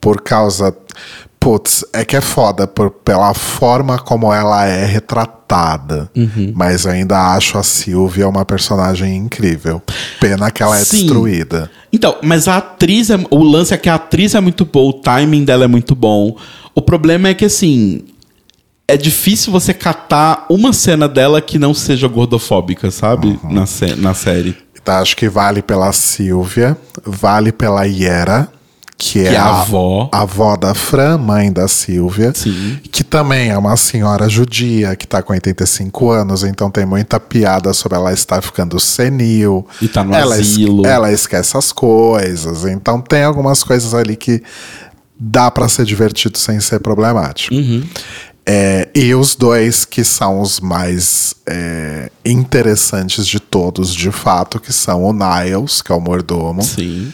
[0.00, 0.76] por causa
[1.44, 6.10] Putz, é que é foda por, pela forma como ela é retratada.
[6.16, 6.54] Uhum.
[6.56, 9.82] Mas ainda acho a Sylvia uma personagem incrível.
[10.18, 11.02] Pena que ela é Sim.
[11.02, 11.70] destruída.
[11.92, 14.92] Então, mas a atriz, é, o lance é que a atriz é muito boa, o
[14.94, 16.34] timing dela é muito bom.
[16.74, 18.06] O problema é que, assim,
[18.88, 23.38] é difícil você catar uma cena dela que não seja gordofóbica, sabe?
[23.44, 23.52] Uhum.
[23.52, 23.66] Na,
[23.98, 24.56] na série.
[24.82, 28.48] Tá, acho que vale pela Silvia, vale pela Yera,
[29.12, 30.08] que, que é, é a avó.
[30.10, 32.32] A avó da Fran, mãe da Silvia.
[32.34, 32.78] Sim.
[32.90, 37.72] Que também é uma senhora judia, que tá com 85 anos, então tem muita piada
[37.74, 39.66] sobre ela estar ficando senil.
[39.80, 40.86] E tá no ela asilo.
[40.86, 42.64] Es ela esquece as coisas.
[42.64, 44.42] Então tem algumas coisas ali que
[45.18, 47.54] dá para ser divertido sem ser problemático.
[47.54, 47.84] Uhum.
[48.46, 54.72] É, e os dois que são os mais é, interessantes de todos, de fato, que
[54.72, 56.62] são o Niles, que é o mordomo.
[56.62, 57.12] Sim.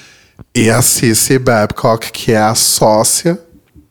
[0.55, 3.39] E a Cici Babcock, que é a sócia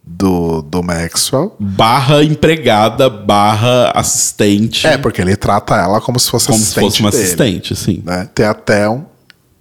[0.03, 1.55] do, do Maxwell.
[1.59, 4.85] Barra empregada, barra assistente.
[4.85, 6.79] É, porque ele trata ela como se fosse como assistente.
[6.79, 8.03] Como se fosse uma dele, assistente, sim.
[8.05, 8.27] Né?
[8.35, 9.05] Tem até um.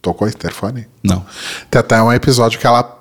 [0.02, 0.86] Tocou o interfone?
[1.02, 1.24] Não.
[1.70, 2.98] Tem até um episódio que ela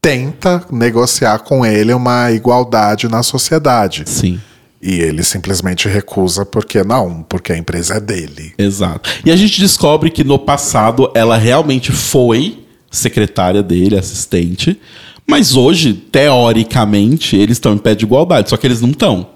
[0.00, 4.04] tenta negociar com ele uma igualdade na sociedade.
[4.06, 4.40] Sim.
[4.80, 8.52] E ele simplesmente recusa porque não, porque a empresa é dele.
[8.58, 9.08] Exato.
[9.24, 12.61] E a gente descobre que no passado ela realmente foi
[12.92, 14.78] secretária dele, assistente.
[15.26, 19.26] Mas hoje, teoricamente, eles estão em pé de igualdade, só que eles não estão.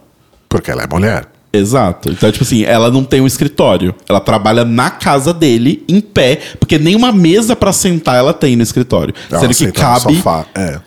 [0.49, 1.27] Porque ela é mulher.
[1.53, 2.11] Exato.
[2.11, 3.95] Então, tipo assim, ela não tem um escritório.
[4.09, 8.57] Ela trabalha na casa dele, em pé, porque nem uma mesa para sentar ela tem
[8.57, 9.15] no escritório.
[9.31, 10.23] Ela Sendo que cabe
[10.55, 10.81] é.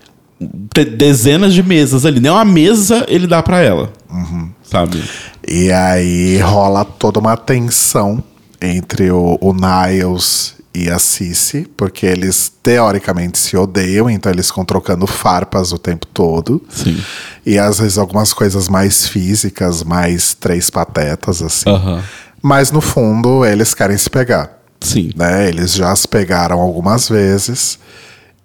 [0.85, 2.19] dezenas de mesas ali.
[2.19, 3.91] Nem uma mesa ele dá para ela.
[4.11, 4.49] Uhum.
[4.61, 5.01] Sabe?
[5.47, 8.23] E aí rola toda uma tensão
[8.61, 14.63] entre o, o Niles e a Cici, porque eles teoricamente se odeiam, então eles ficam
[14.63, 16.61] trocando farpas o tempo todo.
[16.69, 17.01] Sim.
[17.45, 21.69] E às vezes algumas coisas mais físicas, mais três patetas, assim.
[21.69, 22.01] Uhum.
[22.41, 24.59] Mas no fundo eles querem se pegar.
[24.79, 25.11] Sim.
[25.15, 25.49] Né?
[25.49, 27.79] Eles já se pegaram algumas vezes,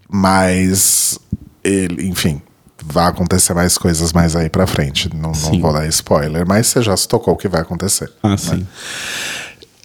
[0.08, 1.18] mas
[1.62, 2.40] ele, enfim,
[2.84, 5.10] vai acontecer mais coisas mais aí pra frente.
[5.14, 8.10] Não, não vou dar spoiler, mas você já se tocou o que vai acontecer.
[8.22, 8.36] Ah, né?
[8.36, 8.66] sim.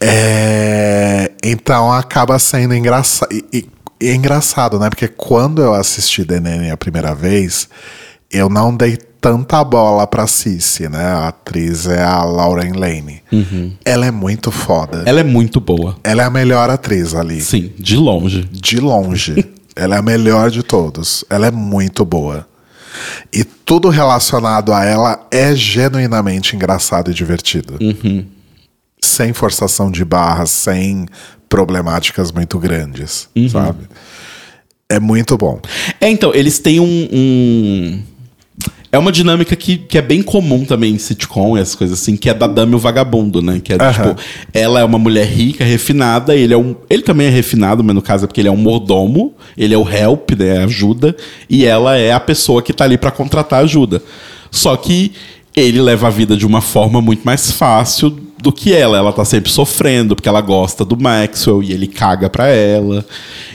[0.02, 3.32] É, então acaba sendo engraçado.
[3.32, 3.70] E, e,
[4.08, 4.90] é engraçado, né?
[4.90, 7.68] Porque quando eu assisti Nanny a primeira vez,
[8.32, 11.04] eu não dei tanta bola pra Cici, né?
[11.04, 13.22] A atriz é a Lauren Lane.
[13.32, 13.74] Uhum.
[13.84, 15.04] Ela é muito foda.
[15.06, 15.98] Ela é muito boa.
[16.04, 17.42] Ela é a melhor atriz ali.
[17.42, 18.44] Sim, de longe.
[18.52, 19.46] De longe.
[19.76, 21.24] Ela é a melhor de todos.
[21.30, 22.46] Ela é muito boa.
[23.32, 27.78] E tudo relacionado a ela é genuinamente engraçado e divertido.
[27.80, 28.26] Uhum
[29.02, 31.06] sem forçação de barras, sem
[31.48, 33.50] problemáticas muito grandes, uhum.
[33.50, 33.88] sabe?
[34.88, 35.60] É muito bom.
[36.00, 37.10] É, então, eles têm um.
[37.12, 38.00] um...
[38.92, 42.18] É uma dinâmica que, que é bem comum também em sitcom e essas coisas assim,
[42.18, 43.62] que é da dama e o vagabundo, né?
[43.64, 43.92] Que é uhum.
[43.92, 46.76] tipo, ela é uma mulher rica, refinada, ele é um.
[46.90, 49.78] Ele também é refinado, mas no caso é porque ele é um mordomo, ele é
[49.78, 50.64] o help, né?
[50.64, 51.16] Ajuda,
[51.48, 54.02] e ela é a pessoa que tá ali para contratar ajuda.
[54.50, 55.12] Só que
[55.56, 58.98] ele leva a vida de uma forma muito mais fácil do que ela.
[58.98, 63.06] Ela tá sempre sofrendo porque ela gosta do Maxwell e ele caga pra ela.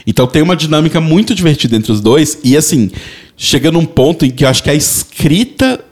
[0.05, 2.39] Então tem uma dinâmica muito divertida entre os dois.
[2.43, 2.91] E assim,
[3.35, 5.83] chega num ponto em que eu acho que a escrita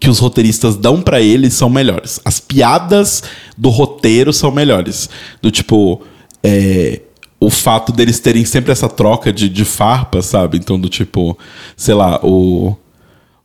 [0.00, 2.20] que os roteiristas dão para eles são melhores.
[2.24, 3.22] As piadas
[3.56, 5.10] do roteiro são melhores.
[5.42, 6.02] Do tipo.
[6.42, 7.00] É,
[7.40, 10.58] o fato deles terem sempre essa troca de, de farpa, sabe?
[10.58, 11.38] Então, do tipo,
[11.76, 12.76] sei lá, o,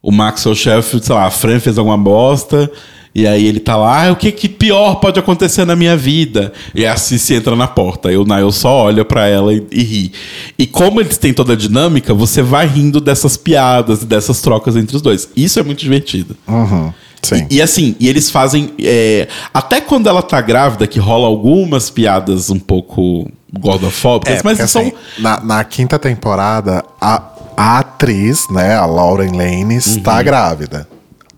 [0.02, 2.72] o Maxwell Sheffield, sei lá, a Fran fez alguma bosta,
[3.16, 6.52] e aí ele tá lá, ah, o que, que pior pode acontecer na minha vida?
[6.74, 8.12] E a Cici entra na porta.
[8.12, 10.12] E o Niall só olha para ela e, e, ri.
[10.58, 14.96] E como eles têm toda a dinâmica, você vai rindo dessas piadas, dessas trocas entre
[14.96, 15.30] os dois.
[15.36, 16.36] Isso é muito divertido.
[16.48, 16.92] Uhum.
[17.22, 17.46] Sim.
[17.52, 18.72] E, e, assim, e eles fazem.
[18.80, 24.58] É, até quando ela tá grávida, que rola algumas piadas um pouco gordofóbicas, é, mas
[24.72, 24.82] são.
[24.82, 27.22] Assim, na, na, quinta temporada, a,
[27.56, 30.24] a atriz, né, a Lauren Lane, está uhum.
[30.24, 30.93] grávida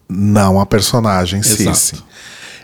[0.09, 2.03] não a personagem Cici.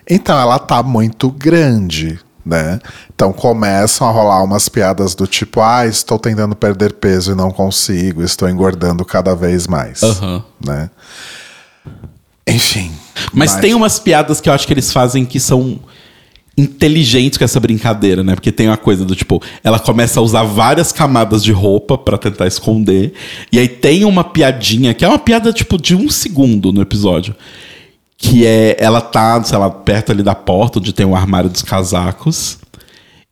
[0.10, 2.80] Então ela tá muito grande, né?
[3.13, 7.51] Então começam a rolar umas piadas do tipo: ah, estou tentando perder peso e não
[7.51, 10.41] consigo, estou engordando cada vez mais, uhum.
[10.65, 10.89] né?
[12.47, 12.91] Enfim.
[13.34, 15.80] Mas, mas, tem umas piadas que eu acho que eles fazem que são
[16.62, 18.36] inteligentes com essa brincadeira, né?
[18.36, 22.17] Porque tem uma coisa do tipo, ela começa a usar várias camadas de roupa para
[22.17, 23.13] tentar esconder.
[23.52, 27.36] E aí tem uma piadinha, que é uma piada tipo de um segundo no episódio.
[28.17, 31.63] Que é, ela tá, sei lá, perto ali da porta, onde tem o armário dos
[31.63, 32.60] casacos.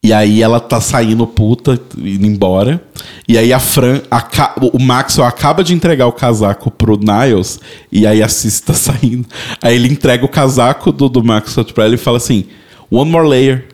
[0.02, 2.82] E aí ela tá saindo puta, indo embora.
[3.28, 7.60] E aí a Fran, a, o Maxwell acaba de entregar o casaco pro Niles.
[7.92, 9.28] E aí a Cis tá saindo.
[9.62, 12.46] Aí ele entrega o casaco do, do Maxwell pra ela e fala assim:
[12.92, 13.66] One more layer.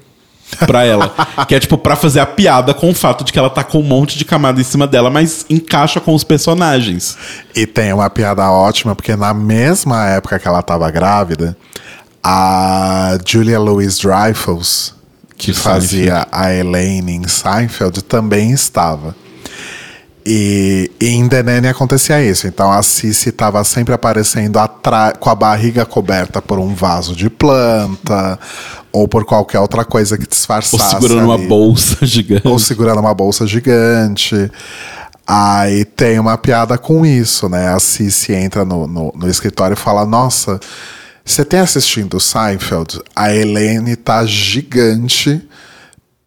[0.67, 1.13] pra ela.
[1.47, 3.79] que é, tipo, pra fazer a piada com o fato de que ela tá com
[3.79, 7.17] um monte de camada em cima dela, mas encaixa com os personagens.
[7.55, 11.57] E tem uma piada ótima, porque na mesma época que ela tava grávida,
[12.23, 14.93] a Julia Louis-Dreyfus,
[15.37, 19.15] que De fazia a Elaine em Seinfeld, também estava.
[20.27, 22.47] E, e em Nanny acontecia isso.
[22.47, 24.57] Então a Cici estava sempre aparecendo
[25.19, 28.39] com a barriga coberta por um vaso de planta
[28.91, 30.95] ou por qualquer outra coisa que Ou disfarçasse.
[30.95, 31.47] segurando uma ali.
[31.47, 32.47] bolsa gigante.
[32.47, 34.49] Ou segurando uma bolsa gigante.
[35.27, 37.69] Aí tem uma piada com isso, né?
[37.69, 40.59] A Cici entra no, no, no escritório e fala: Nossa,
[41.23, 42.99] você tem assistindo Seinfeld?
[43.15, 45.47] A Helene tá gigante,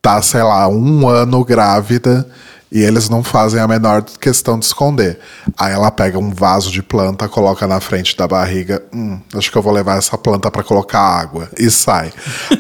[0.00, 2.28] tá, sei lá, um ano grávida.
[2.70, 5.18] E eles não fazem a menor questão de esconder.
[5.56, 8.82] Aí ela pega um vaso de planta, coloca na frente da barriga.
[8.92, 11.48] Hum, acho que eu vou levar essa planta para colocar água.
[11.58, 12.12] E sai.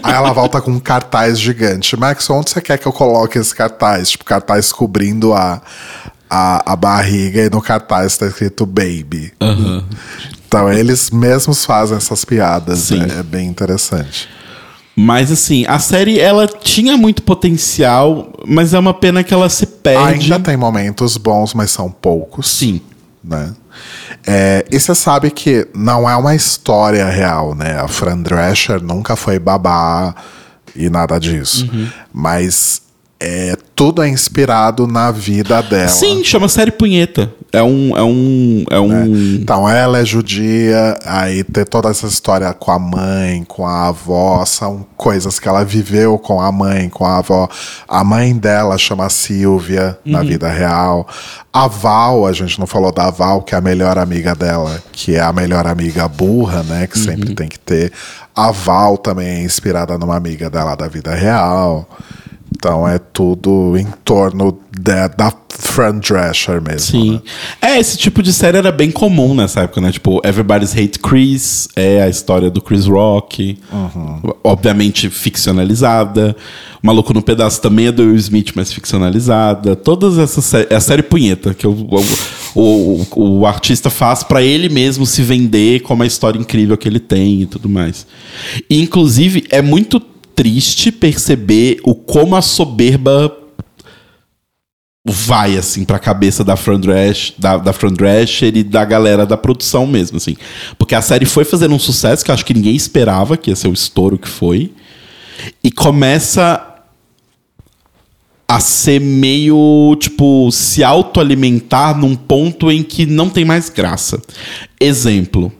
[0.02, 1.94] Aí ela volta com um cartaz gigante.
[1.96, 4.10] Max, onde você quer que eu coloque esse cartaz?
[4.10, 5.60] Tipo, cartaz cobrindo a,
[6.28, 9.32] a, a barriga e no cartaz está escrito baby.
[10.46, 12.90] Então eles mesmos fazem essas piadas.
[12.90, 14.28] É, é bem interessante.
[15.00, 19.64] Mas assim, a série ela tinha muito potencial, mas é uma pena que ela se
[19.64, 20.24] perde.
[20.24, 22.48] Ainda tem momentos bons, mas são poucos.
[22.48, 22.80] Sim.
[23.22, 23.54] né?
[24.26, 27.80] É, e você sabe que não é uma história real, né?
[27.80, 30.16] A Fran Drescher nunca foi babá
[30.74, 31.70] e nada disso.
[31.72, 31.88] Uhum.
[32.12, 32.82] Mas
[33.20, 35.88] é, tudo é inspirado na vida dela.
[35.88, 37.32] Sim, chama série punheta.
[37.52, 37.96] É um.
[37.96, 38.64] É um.
[38.70, 39.34] É um.
[39.34, 44.44] Então ela é judia, aí ter toda essa história com a mãe, com a avó,
[44.44, 47.48] são coisas que ela viveu com a mãe, com a avó.
[47.88, 51.08] A mãe dela chama Silvia na vida real.
[51.52, 55.16] A Val, a gente não falou da Val, que é a melhor amiga dela, que
[55.16, 56.86] é a melhor amiga burra, né?
[56.86, 57.92] Que sempre tem que ter.
[58.36, 61.88] A Val também é inspirada numa amiga dela da vida real.
[62.50, 66.78] Então é tudo em torno da, da Fran Drescher mesmo.
[66.78, 67.12] Sim.
[67.12, 67.20] né?
[67.60, 69.92] É, esse tipo de série era bem comum nessa época, né?
[69.92, 73.58] Tipo, Everybody's Hate Chris, é a história do Chris Rock.
[74.42, 76.36] Obviamente ficcionalizada.
[76.82, 79.74] Maluco no Pedaço também é do Will Smith, mas ficcionalizada.
[79.74, 80.70] Todas essas séries.
[80.70, 81.72] É a série punheta, que o,
[82.54, 86.88] o, o, o artista faz pra ele mesmo se vender como a história incrível que
[86.88, 88.06] ele tem e tudo mais.
[88.70, 90.00] E, inclusive, é muito
[90.38, 93.36] triste perceber o como a soberba
[95.04, 99.36] vai, assim, pra cabeça da Fran, Drescher, da, da Fran Drescher e da galera da
[99.36, 100.36] produção mesmo, assim.
[100.78, 103.56] Porque a série foi fazendo um sucesso que eu acho que ninguém esperava que ia
[103.56, 104.72] ser o estouro que foi.
[105.64, 106.64] E começa
[108.46, 114.22] a ser meio, tipo, se autoalimentar num ponto em que não tem mais graça.
[114.78, 115.52] Exemplo.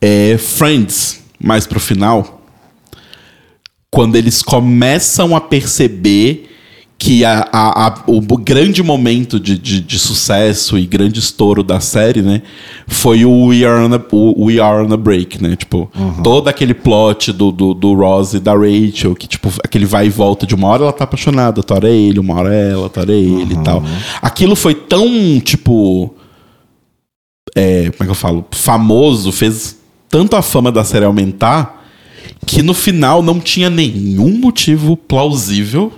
[0.00, 2.33] É, Friends, mais pro final,
[3.94, 6.50] quando eles começam a perceber
[6.98, 11.78] que a, a- a- o grande momento de, de- de sucesso e grande estouro da
[11.80, 12.42] série, né,
[12.86, 14.00] foi o We Are on a,
[14.38, 15.90] We Are on a Break, né, tipo,
[16.22, 20.10] todo aquele plot do, do, do Ross e da Rachel, que, tipo, aquele vai e
[20.10, 22.82] volta de uma hora ela tá apaixonada, outra hora é ele, uma hora é ela,
[22.84, 23.82] outra hora é ele e tal.
[24.22, 25.06] Aquilo foi tão,
[25.40, 26.14] tipo,
[27.54, 29.78] é, como é que eu falo, famoso, fez
[30.08, 31.83] tanto a fama da série aumentar,
[32.46, 35.92] que no final não tinha nenhum motivo plausível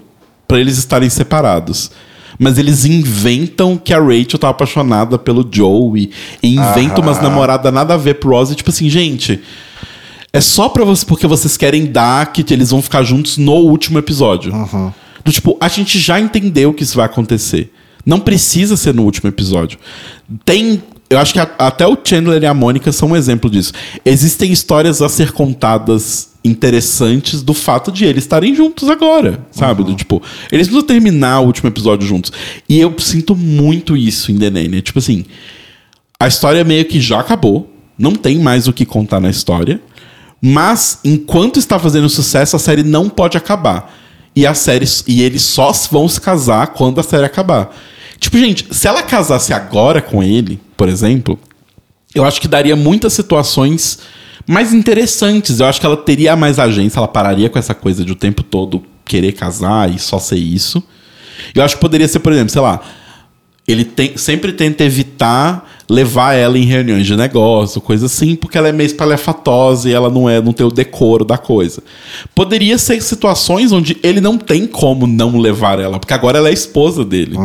[0.46, 1.90] pra eles estarem separados.
[2.38, 6.10] Mas eles inventam que a Rachel tá apaixonada pelo Joey
[6.42, 8.50] e inventam umas namoradas nada a ver pro Ross.
[8.50, 9.40] E tipo assim, gente,
[10.32, 13.98] é só pra você, porque vocês querem dar que eles vão ficar juntos no último
[13.98, 14.52] episódio.
[15.24, 17.72] Do tipo, a gente já entendeu que isso vai acontecer.
[18.04, 19.78] Não precisa ser no último episódio.
[20.44, 20.82] Tem.
[21.08, 23.72] Eu acho que a- até o Chandler e a Mônica são um exemplo disso.
[24.04, 29.82] Existem histórias a ser contadas interessantes do fato de eles estarem juntos agora, sabe?
[29.84, 32.32] Do tipo, eles precisam terminar o último episódio juntos.
[32.68, 34.82] E eu sinto muito isso em The Nanny.
[34.82, 35.24] Tipo assim,
[36.18, 39.80] a história meio que já acabou, não tem mais o que contar na história,
[40.40, 43.92] mas enquanto está fazendo sucesso, a série não pode acabar.
[44.34, 47.74] E a série e eles só vão se casar quando a série acabar.
[48.26, 51.38] Tipo, gente, se ela casasse agora com ele, por exemplo,
[52.12, 54.00] eu acho que daria muitas situações
[54.48, 55.60] mais interessantes.
[55.60, 58.42] Eu acho que ela teria mais agência, ela pararia com essa coisa de o tempo
[58.42, 60.82] todo querer casar e só ser isso.
[61.54, 62.80] Eu acho que poderia ser, por exemplo, sei lá,
[63.68, 68.68] ele tem- sempre tenta evitar levar ela em reuniões de negócio, coisa assim, porque ela
[68.68, 71.80] é meio espalhafatosa e ela não é, não tem o decoro da coisa.
[72.34, 76.52] Poderia ser situações onde ele não tem como não levar ela, porque agora ela é
[76.52, 77.36] esposa dele.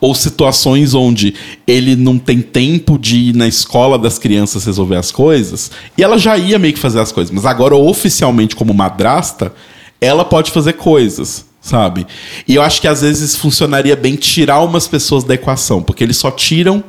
[0.00, 1.34] Ou situações onde
[1.66, 6.18] ele não tem tempo de ir na escola das crianças resolver as coisas, e ela
[6.18, 9.52] já ia meio que fazer as coisas, mas agora oficialmente como madrasta,
[10.00, 12.06] ela pode fazer coisas, sabe?
[12.46, 16.16] E eu acho que às vezes funcionaria bem tirar umas pessoas da equação, porque eles
[16.16, 16.84] só tiram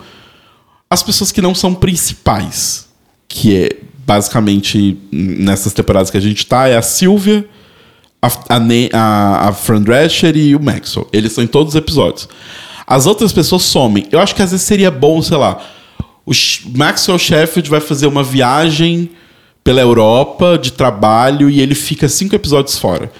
[0.89, 2.88] as pessoas que não são principais,
[3.28, 7.47] que é basicamente nessas temporadas que a gente tá, é a Silvia,
[8.22, 8.28] a,
[8.91, 11.07] a, a Fran Drescher e o Maxwell.
[11.14, 12.28] Eles são em todos os episódios.
[12.90, 14.08] As outras pessoas somem.
[14.12, 15.60] Eu acho que às vezes seria bom, sei lá,
[16.26, 16.32] o
[16.76, 19.12] Maxwell Sheffield vai fazer uma viagem
[19.64, 23.12] pela Europa de trabalho e ele fica cinco episódios fora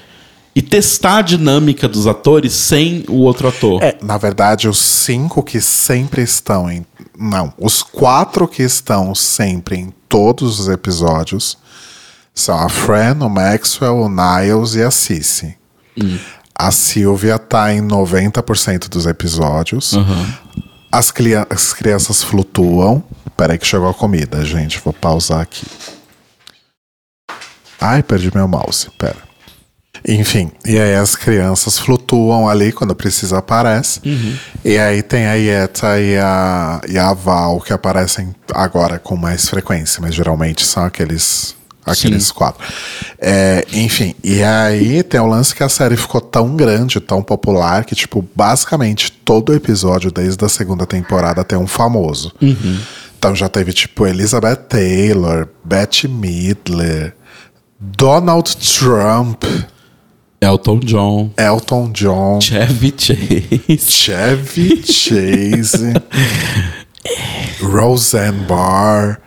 [0.56, 3.84] e testar a dinâmica dos atores sem o outro ator.
[3.84, 6.84] É, na verdade, os cinco que sempre estão em.
[7.16, 11.60] Não, os quatro que estão sempre em todos os episódios
[12.34, 15.56] são a Fran, o Maxwell, o Niles e a Cici.
[16.02, 16.18] Hum.
[16.60, 19.94] A Sylvia tá em 90% dos episódios.
[19.94, 20.34] Uhum.
[20.92, 21.14] As,
[21.50, 23.02] as crianças flutuam.
[23.38, 24.78] Peraí que chegou a comida, gente.
[24.84, 25.66] Vou pausar aqui.
[27.80, 28.90] Ai, perdi meu mouse.
[28.98, 29.30] Pera.
[30.06, 34.02] Enfim, e aí as crianças flutuam ali quando precisa aparece.
[34.06, 34.38] Uhum.
[34.66, 39.48] E aí tem a Yeta e a, e a Val que aparecem agora com mais
[39.48, 41.56] frequência, mas geralmente são aqueles
[41.86, 42.34] aqueles Sim.
[42.34, 42.64] quatro.
[43.18, 47.86] É, enfim, e aí tem o lance que a série ficou tão grande, tão popular,
[47.86, 52.32] que, tipo, basicamente todo episódio, desde a segunda temporada, tem um famoso.
[52.42, 52.80] Uhum.
[53.18, 57.16] Então já teve, tipo, Elizabeth Taylor, Bette Midler,
[57.80, 59.44] Donald Trump.
[60.42, 61.32] Elton John.
[61.38, 62.40] Elton John.
[62.40, 63.78] Chevy Chase.
[63.78, 65.94] Chevy Chase.
[67.62, 69.20] Roseanne Barr.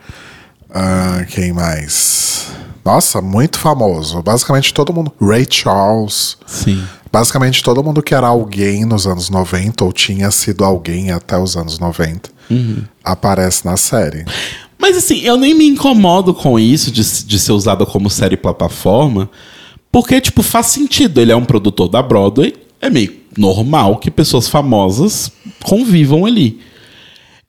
[0.73, 2.47] Uh, quem mais?
[2.83, 4.21] Nossa, muito famoso.
[4.21, 5.13] Basicamente todo mundo.
[5.21, 6.37] Ray Charles.
[6.45, 6.83] Sim.
[7.11, 11.55] Basicamente todo mundo que era alguém nos anos 90 ou tinha sido alguém até os
[11.55, 12.83] anos 90 uhum.
[13.03, 14.25] aparece na série.
[14.79, 19.29] Mas assim, eu nem me incomodo com isso de, de ser usado como série plataforma.
[19.91, 21.21] Porque, tipo, faz sentido.
[21.21, 22.55] Ele é um produtor da Broadway.
[22.81, 25.31] É meio normal que pessoas famosas
[25.63, 26.59] convivam ali.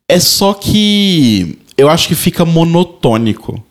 [0.07, 3.63] É só que eu acho que fica monotônico.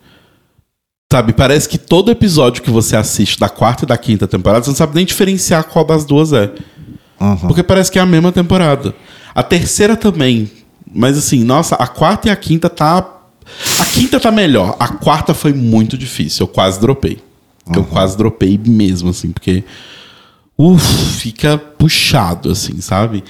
[1.11, 1.33] Sabe?
[1.33, 4.75] Parece que todo episódio que você assiste da quarta e da quinta temporada, você não
[4.75, 6.51] sabe nem diferenciar qual das duas é.
[7.19, 7.37] Uhum.
[7.37, 8.95] Porque parece que é a mesma temporada.
[9.33, 10.51] A terceira também.
[10.91, 12.97] Mas assim, nossa, a quarta e a quinta tá.
[13.79, 14.75] A quinta tá melhor.
[14.79, 16.43] A quarta foi muito difícil.
[16.43, 17.19] Eu quase dropei.
[17.67, 17.75] Uhum.
[17.75, 19.63] Eu quase dropei mesmo, assim, porque.
[20.57, 20.83] Uf,
[21.19, 23.23] fica puxado, assim, sabe?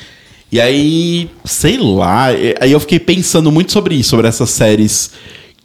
[0.54, 2.26] E aí, sei lá,
[2.62, 5.10] aí eu fiquei pensando muito sobre isso, sobre essas séries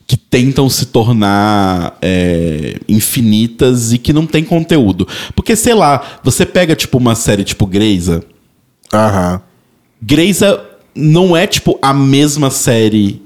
[0.07, 5.07] que tentam se tornar é, infinitas e que não tem conteúdo.
[5.37, 8.25] Porque, sei lá, você pega, tipo, uma série tipo Greisa.
[8.91, 9.43] Aham.
[10.01, 10.59] Greisa
[10.95, 13.21] não é, tipo, a mesma série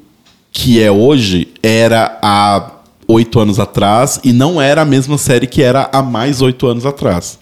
[0.50, 2.72] que é hoje, era há
[3.06, 6.84] oito anos atrás e não era a mesma série que era há mais oito anos
[6.84, 7.38] atrás.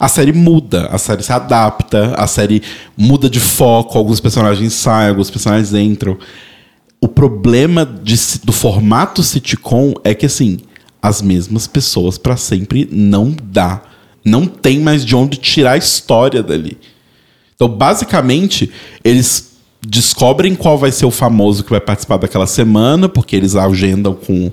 [0.00, 2.62] A série muda, a série se adapta, a série
[2.96, 6.16] muda de foco, alguns personagens saem, alguns personagens entram.
[6.98, 10.60] O problema de, do formato sitcom é que, assim,
[11.02, 13.82] as mesmas pessoas para sempre não dá.
[14.24, 16.78] Não tem mais de onde tirar a história dali.
[17.54, 18.70] Então, basicamente,
[19.04, 19.50] eles
[19.86, 24.50] descobrem qual vai ser o famoso que vai participar daquela semana, porque eles agendam com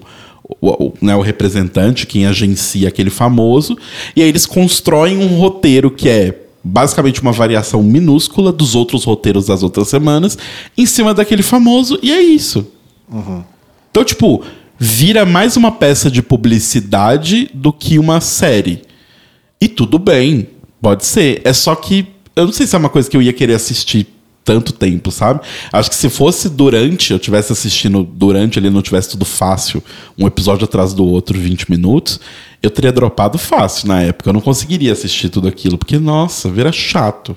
[0.61, 3.77] o, né, o representante, quem agencia aquele famoso,
[4.15, 9.45] e aí eles constroem um roteiro que é basicamente uma variação minúscula dos outros roteiros
[9.47, 10.37] das outras semanas
[10.77, 12.67] em cima daquele famoso, e é isso.
[13.11, 13.43] Uhum.
[13.89, 14.43] Então, tipo,
[14.77, 18.81] vira mais uma peça de publicidade do que uma série.
[19.59, 20.49] E tudo bem,
[20.81, 21.41] pode ser.
[21.43, 24.07] É só que eu não sei se é uma coisa que eu ia querer assistir
[24.47, 25.41] tanto tempo, sabe?
[25.73, 29.83] Acho que se fosse durante, eu tivesse assistindo durante ele não tivesse tudo fácil,
[30.17, 32.17] um episódio atrás do outro, 20 minutos,
[32.63, 34.29] eu teria dropado fácil na época.
[34.29, 37.35] Eu não conseguiria assistir tudo aquilo, porque, nossa, vira chato.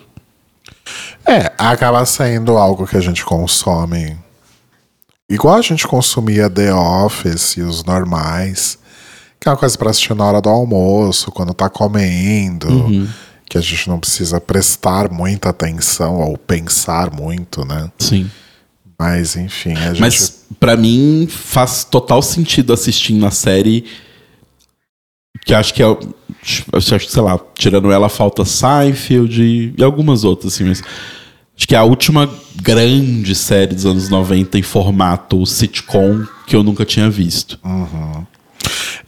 [1.26, 4.16] É, acaba saindo algo que a gente consome.
[5.28, 8.78] Igual a gente consumia The Office e os normais.
[9.40, 12.68] Que é uma coisa pra assistir na hora do almoço, quando tá comendo.
[12.68, 13.08] Uhum
[13.51, 17.90] que a gente não precisa prestar muita atenção ou pensar muito, né?
[17.98, 18.30] Sim.
[18.96, 20.01] Mas, enfim, a gente...
[20.01, 23.86] Mas, pra mim, faz total sentido assistindo a série
[25.44, 25.86] que acho que é...
[26.80, 30.80] Sei lá, tirando ela, falta Seinfeld e, e algumas outras, assim, mas...
[31.57, 36.62] Acho que é a última grande série dos anos 90 em formato sitcom que eu
[36.62, 37.59] nunca tinha visto.
[37.64, 38.24] Uhum.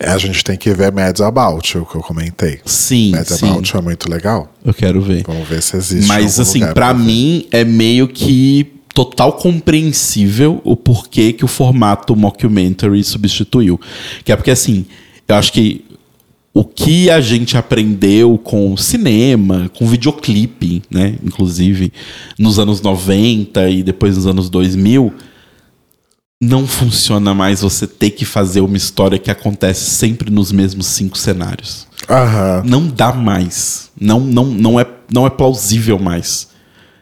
[0.02, 2.60] É, a gente tem que ver Mads About, o que eu comentei.
[2.64, 3.48] Sim, Mads sim.
[3.48, 4.52] About é muito legal.
[4.64, 5.22] Eu quero ver.
[5.24, 6.08] Vamos ver se existe.
[6.08, 13.02] Mas, assim, para mim é meio que total compreensível o porquê que o formato mockumentary
[13.04, 13.80] substituiu.
[14.24, 14.86] Que é porque, assim,
[15.28, 15.84] eu acho que
[16.52, 21.14] o que a gente aprendeu com cinema, com videoclipe, né?
[21.22, 21.92] Inclusive,
[22.36, 25.14] nos anos 90 e depois nos anos 2000,
[26.42, 31.16] não funciona mais você ter que fazer uma história que acontece sempre nos mesmos cinco
[31.16, 31.86] cenários.
[32.10, 32.64] Aham.
[32.66, 33.92] Não dá mais.
[33.98, 36.48] Não, não, não, é, não é plausível mais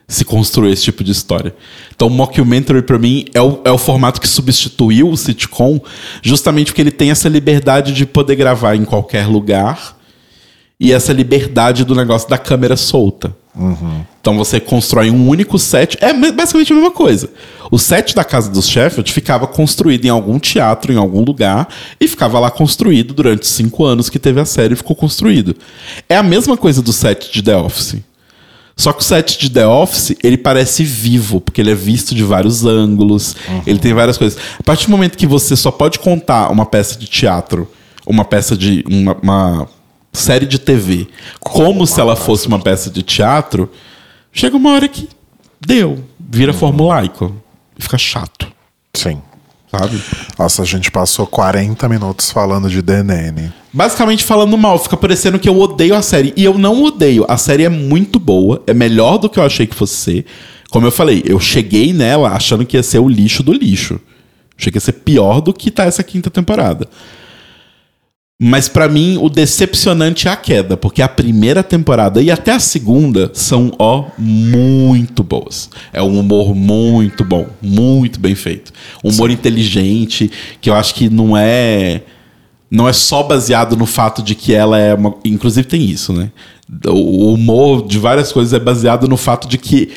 [0.07, 1.55] se construir esse tipo de história.
[1.95, 5.80] Então, o mockumentary, para mim, é o, é o formato que substituiu o sitcom,
[6.20, 9.97] justamente porque ele tem essa liberdade de poder gravar em qualquer lugar
[10.81, 13.37] e essa liberdade do negócio da câmera solta.
[14.20, 15.99] Então, você constrói um único set.
[16.01, 17.28] É basicamente a mesma coisa.
[17.70, 21.68] O set da casa dos Sheffield ficava construído em algum teatro, em algum lugar,
[22.01, 25.55] e ficava lá construído durante cinco anos que teve a série e ficou construído.
[26.09, 27.97] É a mesma coisa do set de The Office.
[28.74, 32.24] Só que o set de The Office, ele parece vivo, porque ele é visto de
[32.24, 34.41] vários ângulos, ele tem várias coisas.
[34.59, 37.70] A partir do momento que você só pode contar uma peça de teatro,
[38.07, 38.83] uma peça de.
[38.89, 39.68] uma, uma
[40.12, 41.08] série de TV,
[41.38, 43.70] como, se ela fosse uma peça de teatro,
[44.32, 45.08] chega uma hora que
[45.61, 47.34] deu, vira formulaico.
[47.78, 48.46] E fica chato,
[48.92, 49.22] Sim.
[49.70, 50.00] sabe?
[50.38, 53.52] Nossa, a gente passou 40 minutos falando de DNN.
[53.72, 56.34] Basicamente falando mal, fica parecendo que eu odeio a série.
[56.36, 57.24] E eu não odeio.
[57.28, 60.26] A série é muito boa, é melhor do que eu achei que fosse ser.
[60.70, 64.00] Como eu falei, eu cheguei nela achando que ia ser o lixo do lixo.
[64.58, 66.86] Achei que ia ser pior do que tá essa quinta temporada.
[68.43, 72.59] Mas pra mim, o decepcionante é a queda, porque a primeira temporada e até a
[72.59, 75.68] segunda são, ó, muito boas.
[75.93, 78.72] É um humor muito bom, muito bem feito.
[79.05, 82.01] Humor inteligente, que eu acho que não é
[82.70, 85.16] não é só baseado no fato de que ela é uma.
[85.22, 86.30] Inclusive tem isso, né?
[86.86, 89.91] O humor de várias coisas é baseado no fato de que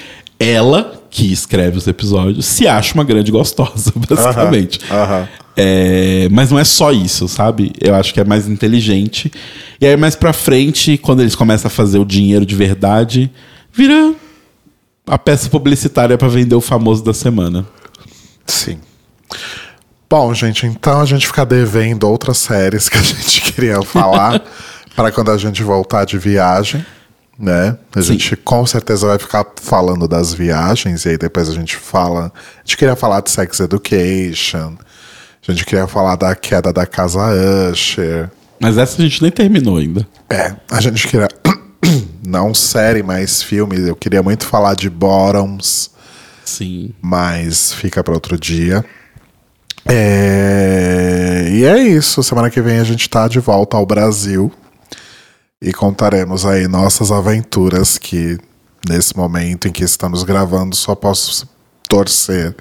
[0.44, 4.80] ela, que escreve os episódios, se acha uma grande gostosa, basicamente.
[4.90, 5.28] aham.
[5.56, 7.72] É, mas não é só isso, sabe?
[7.80, 9.32] Eu acho que é mais inteligente.
[9.80, 13.32] E aí, mais pra frente, quando eles começam a fazer o dinheiro de verdade,
[13.72, 14.16] vira
[15.06, 17.66] a peça publicitária pra vender o famoso da semana.
[18.48, 18.80] Sim.
[20.10, 24.42] Bom, gente, então a gente fica devendo outras séries que a gente queria falar
[24.96, 26.86] para quando a gente voltar de viagem,
[27.38, 27.78] né?
[27.96, 28.14] A Sim.
[28.14, 32.32] gente com certeza vai ficar falando das viagens e aí depois a gente fala.
[32.36, 34.76] A gente queria falar de Sex Education,
[35.48, 37.20] a gente queria falar da queda da casa
[37.72, 38.30] Usher.
[38.60, 40.08] Mas essa a gente nem terminou ainda.
[40.30, 41.28] É, a gente queria.
[42.26, 43.90] Não série, mas filme.
[43.90, 45.92] Eu queria muito falar de Bottoms.
[46.46, 46.94] Sim.
[47.02, 48.84] mas fica para outro dia.
[49.86, 52.22] É, E é isso.
[52.22, 54.52] Semana que vem a gente tá de volta ao Brasil
[55.64, 58.38] e contaremos aí nossas aventuras que
[58.88, 61.48] nesse momento em que estamos gravando só posso
[61.88, 62.54] torcer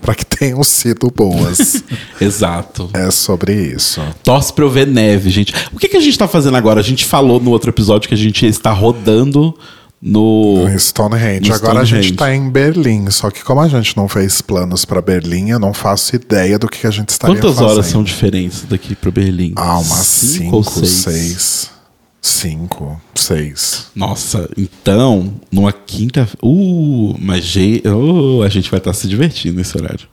[0.00, 1.82] para que tenham sido boas.
[2.20, 2.90] Exato.
[2.92, 4.02] é sobre isso.
[4.22, 5.54] Torce pra eu ver neve, gente.
[5.72, 6.80] O que, que a gente tá fazendo agora?
[6.80, 9.56] A gente falou no outro episódio que a gente está rodando
[10.00, 10.66] no.
[10.68, 11.48] Em Stonehenge.
[11.48, 12.16] No Agora a gente Stonehenge.
[12.16, 15.72] tá em Berlim, só que como a gente não fez planos para Berlim, eu não
[15.72, 17.70] faço ideia do que, a gente estaria Quantas fazendo.
[17.70, 19.52] horas são diferentes daqui pra Berlim?
[19.56, 21.70] Ah, umas cinco, ou seis.
[22.22, 23.88] Cinco, seis.
[23.94, 26.28] Nossa, então, numa quinta.
[26.42, 30.06] Uh, mas ge- uh, a gente vai estar se divertindo nesse horário.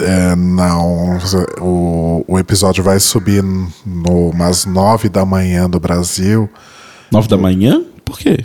[0.00, 1.16] É, não,
[1.60, 6.50] o, o episódio vai subir no, umas nove da manhã do Brasil,
[7.12, 7.82] Nove da manhã?
[8.04, 8.44] Por quê?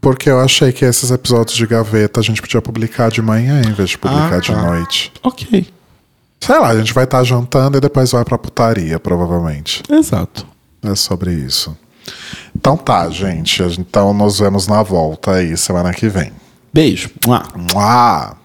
[0.00, 3.72] porque eu achei que esses episódios de gaveta a gente podia publicar de manhã em
[3.72, 4.62] vez de publicar Ah, de tá.
[4.62, 5.12] noite.
[5.24, 5.66] Ok.
[6.40, 9.82] Sei lá, a gente vai estar jantando e depois vai pra putaria, provavelmente.
[9.90, 10.46] Exato.
[10.82, 11.76] É sobre isso.
[12.56, 13.62] Então tá, gente.
[13.78, 16.32] Então nos vemos na volta aí semana que vem.
[16.72, 17.10] Beijo.
[17.26, 17.42] Mua.
[17.54, 18.36] Mua!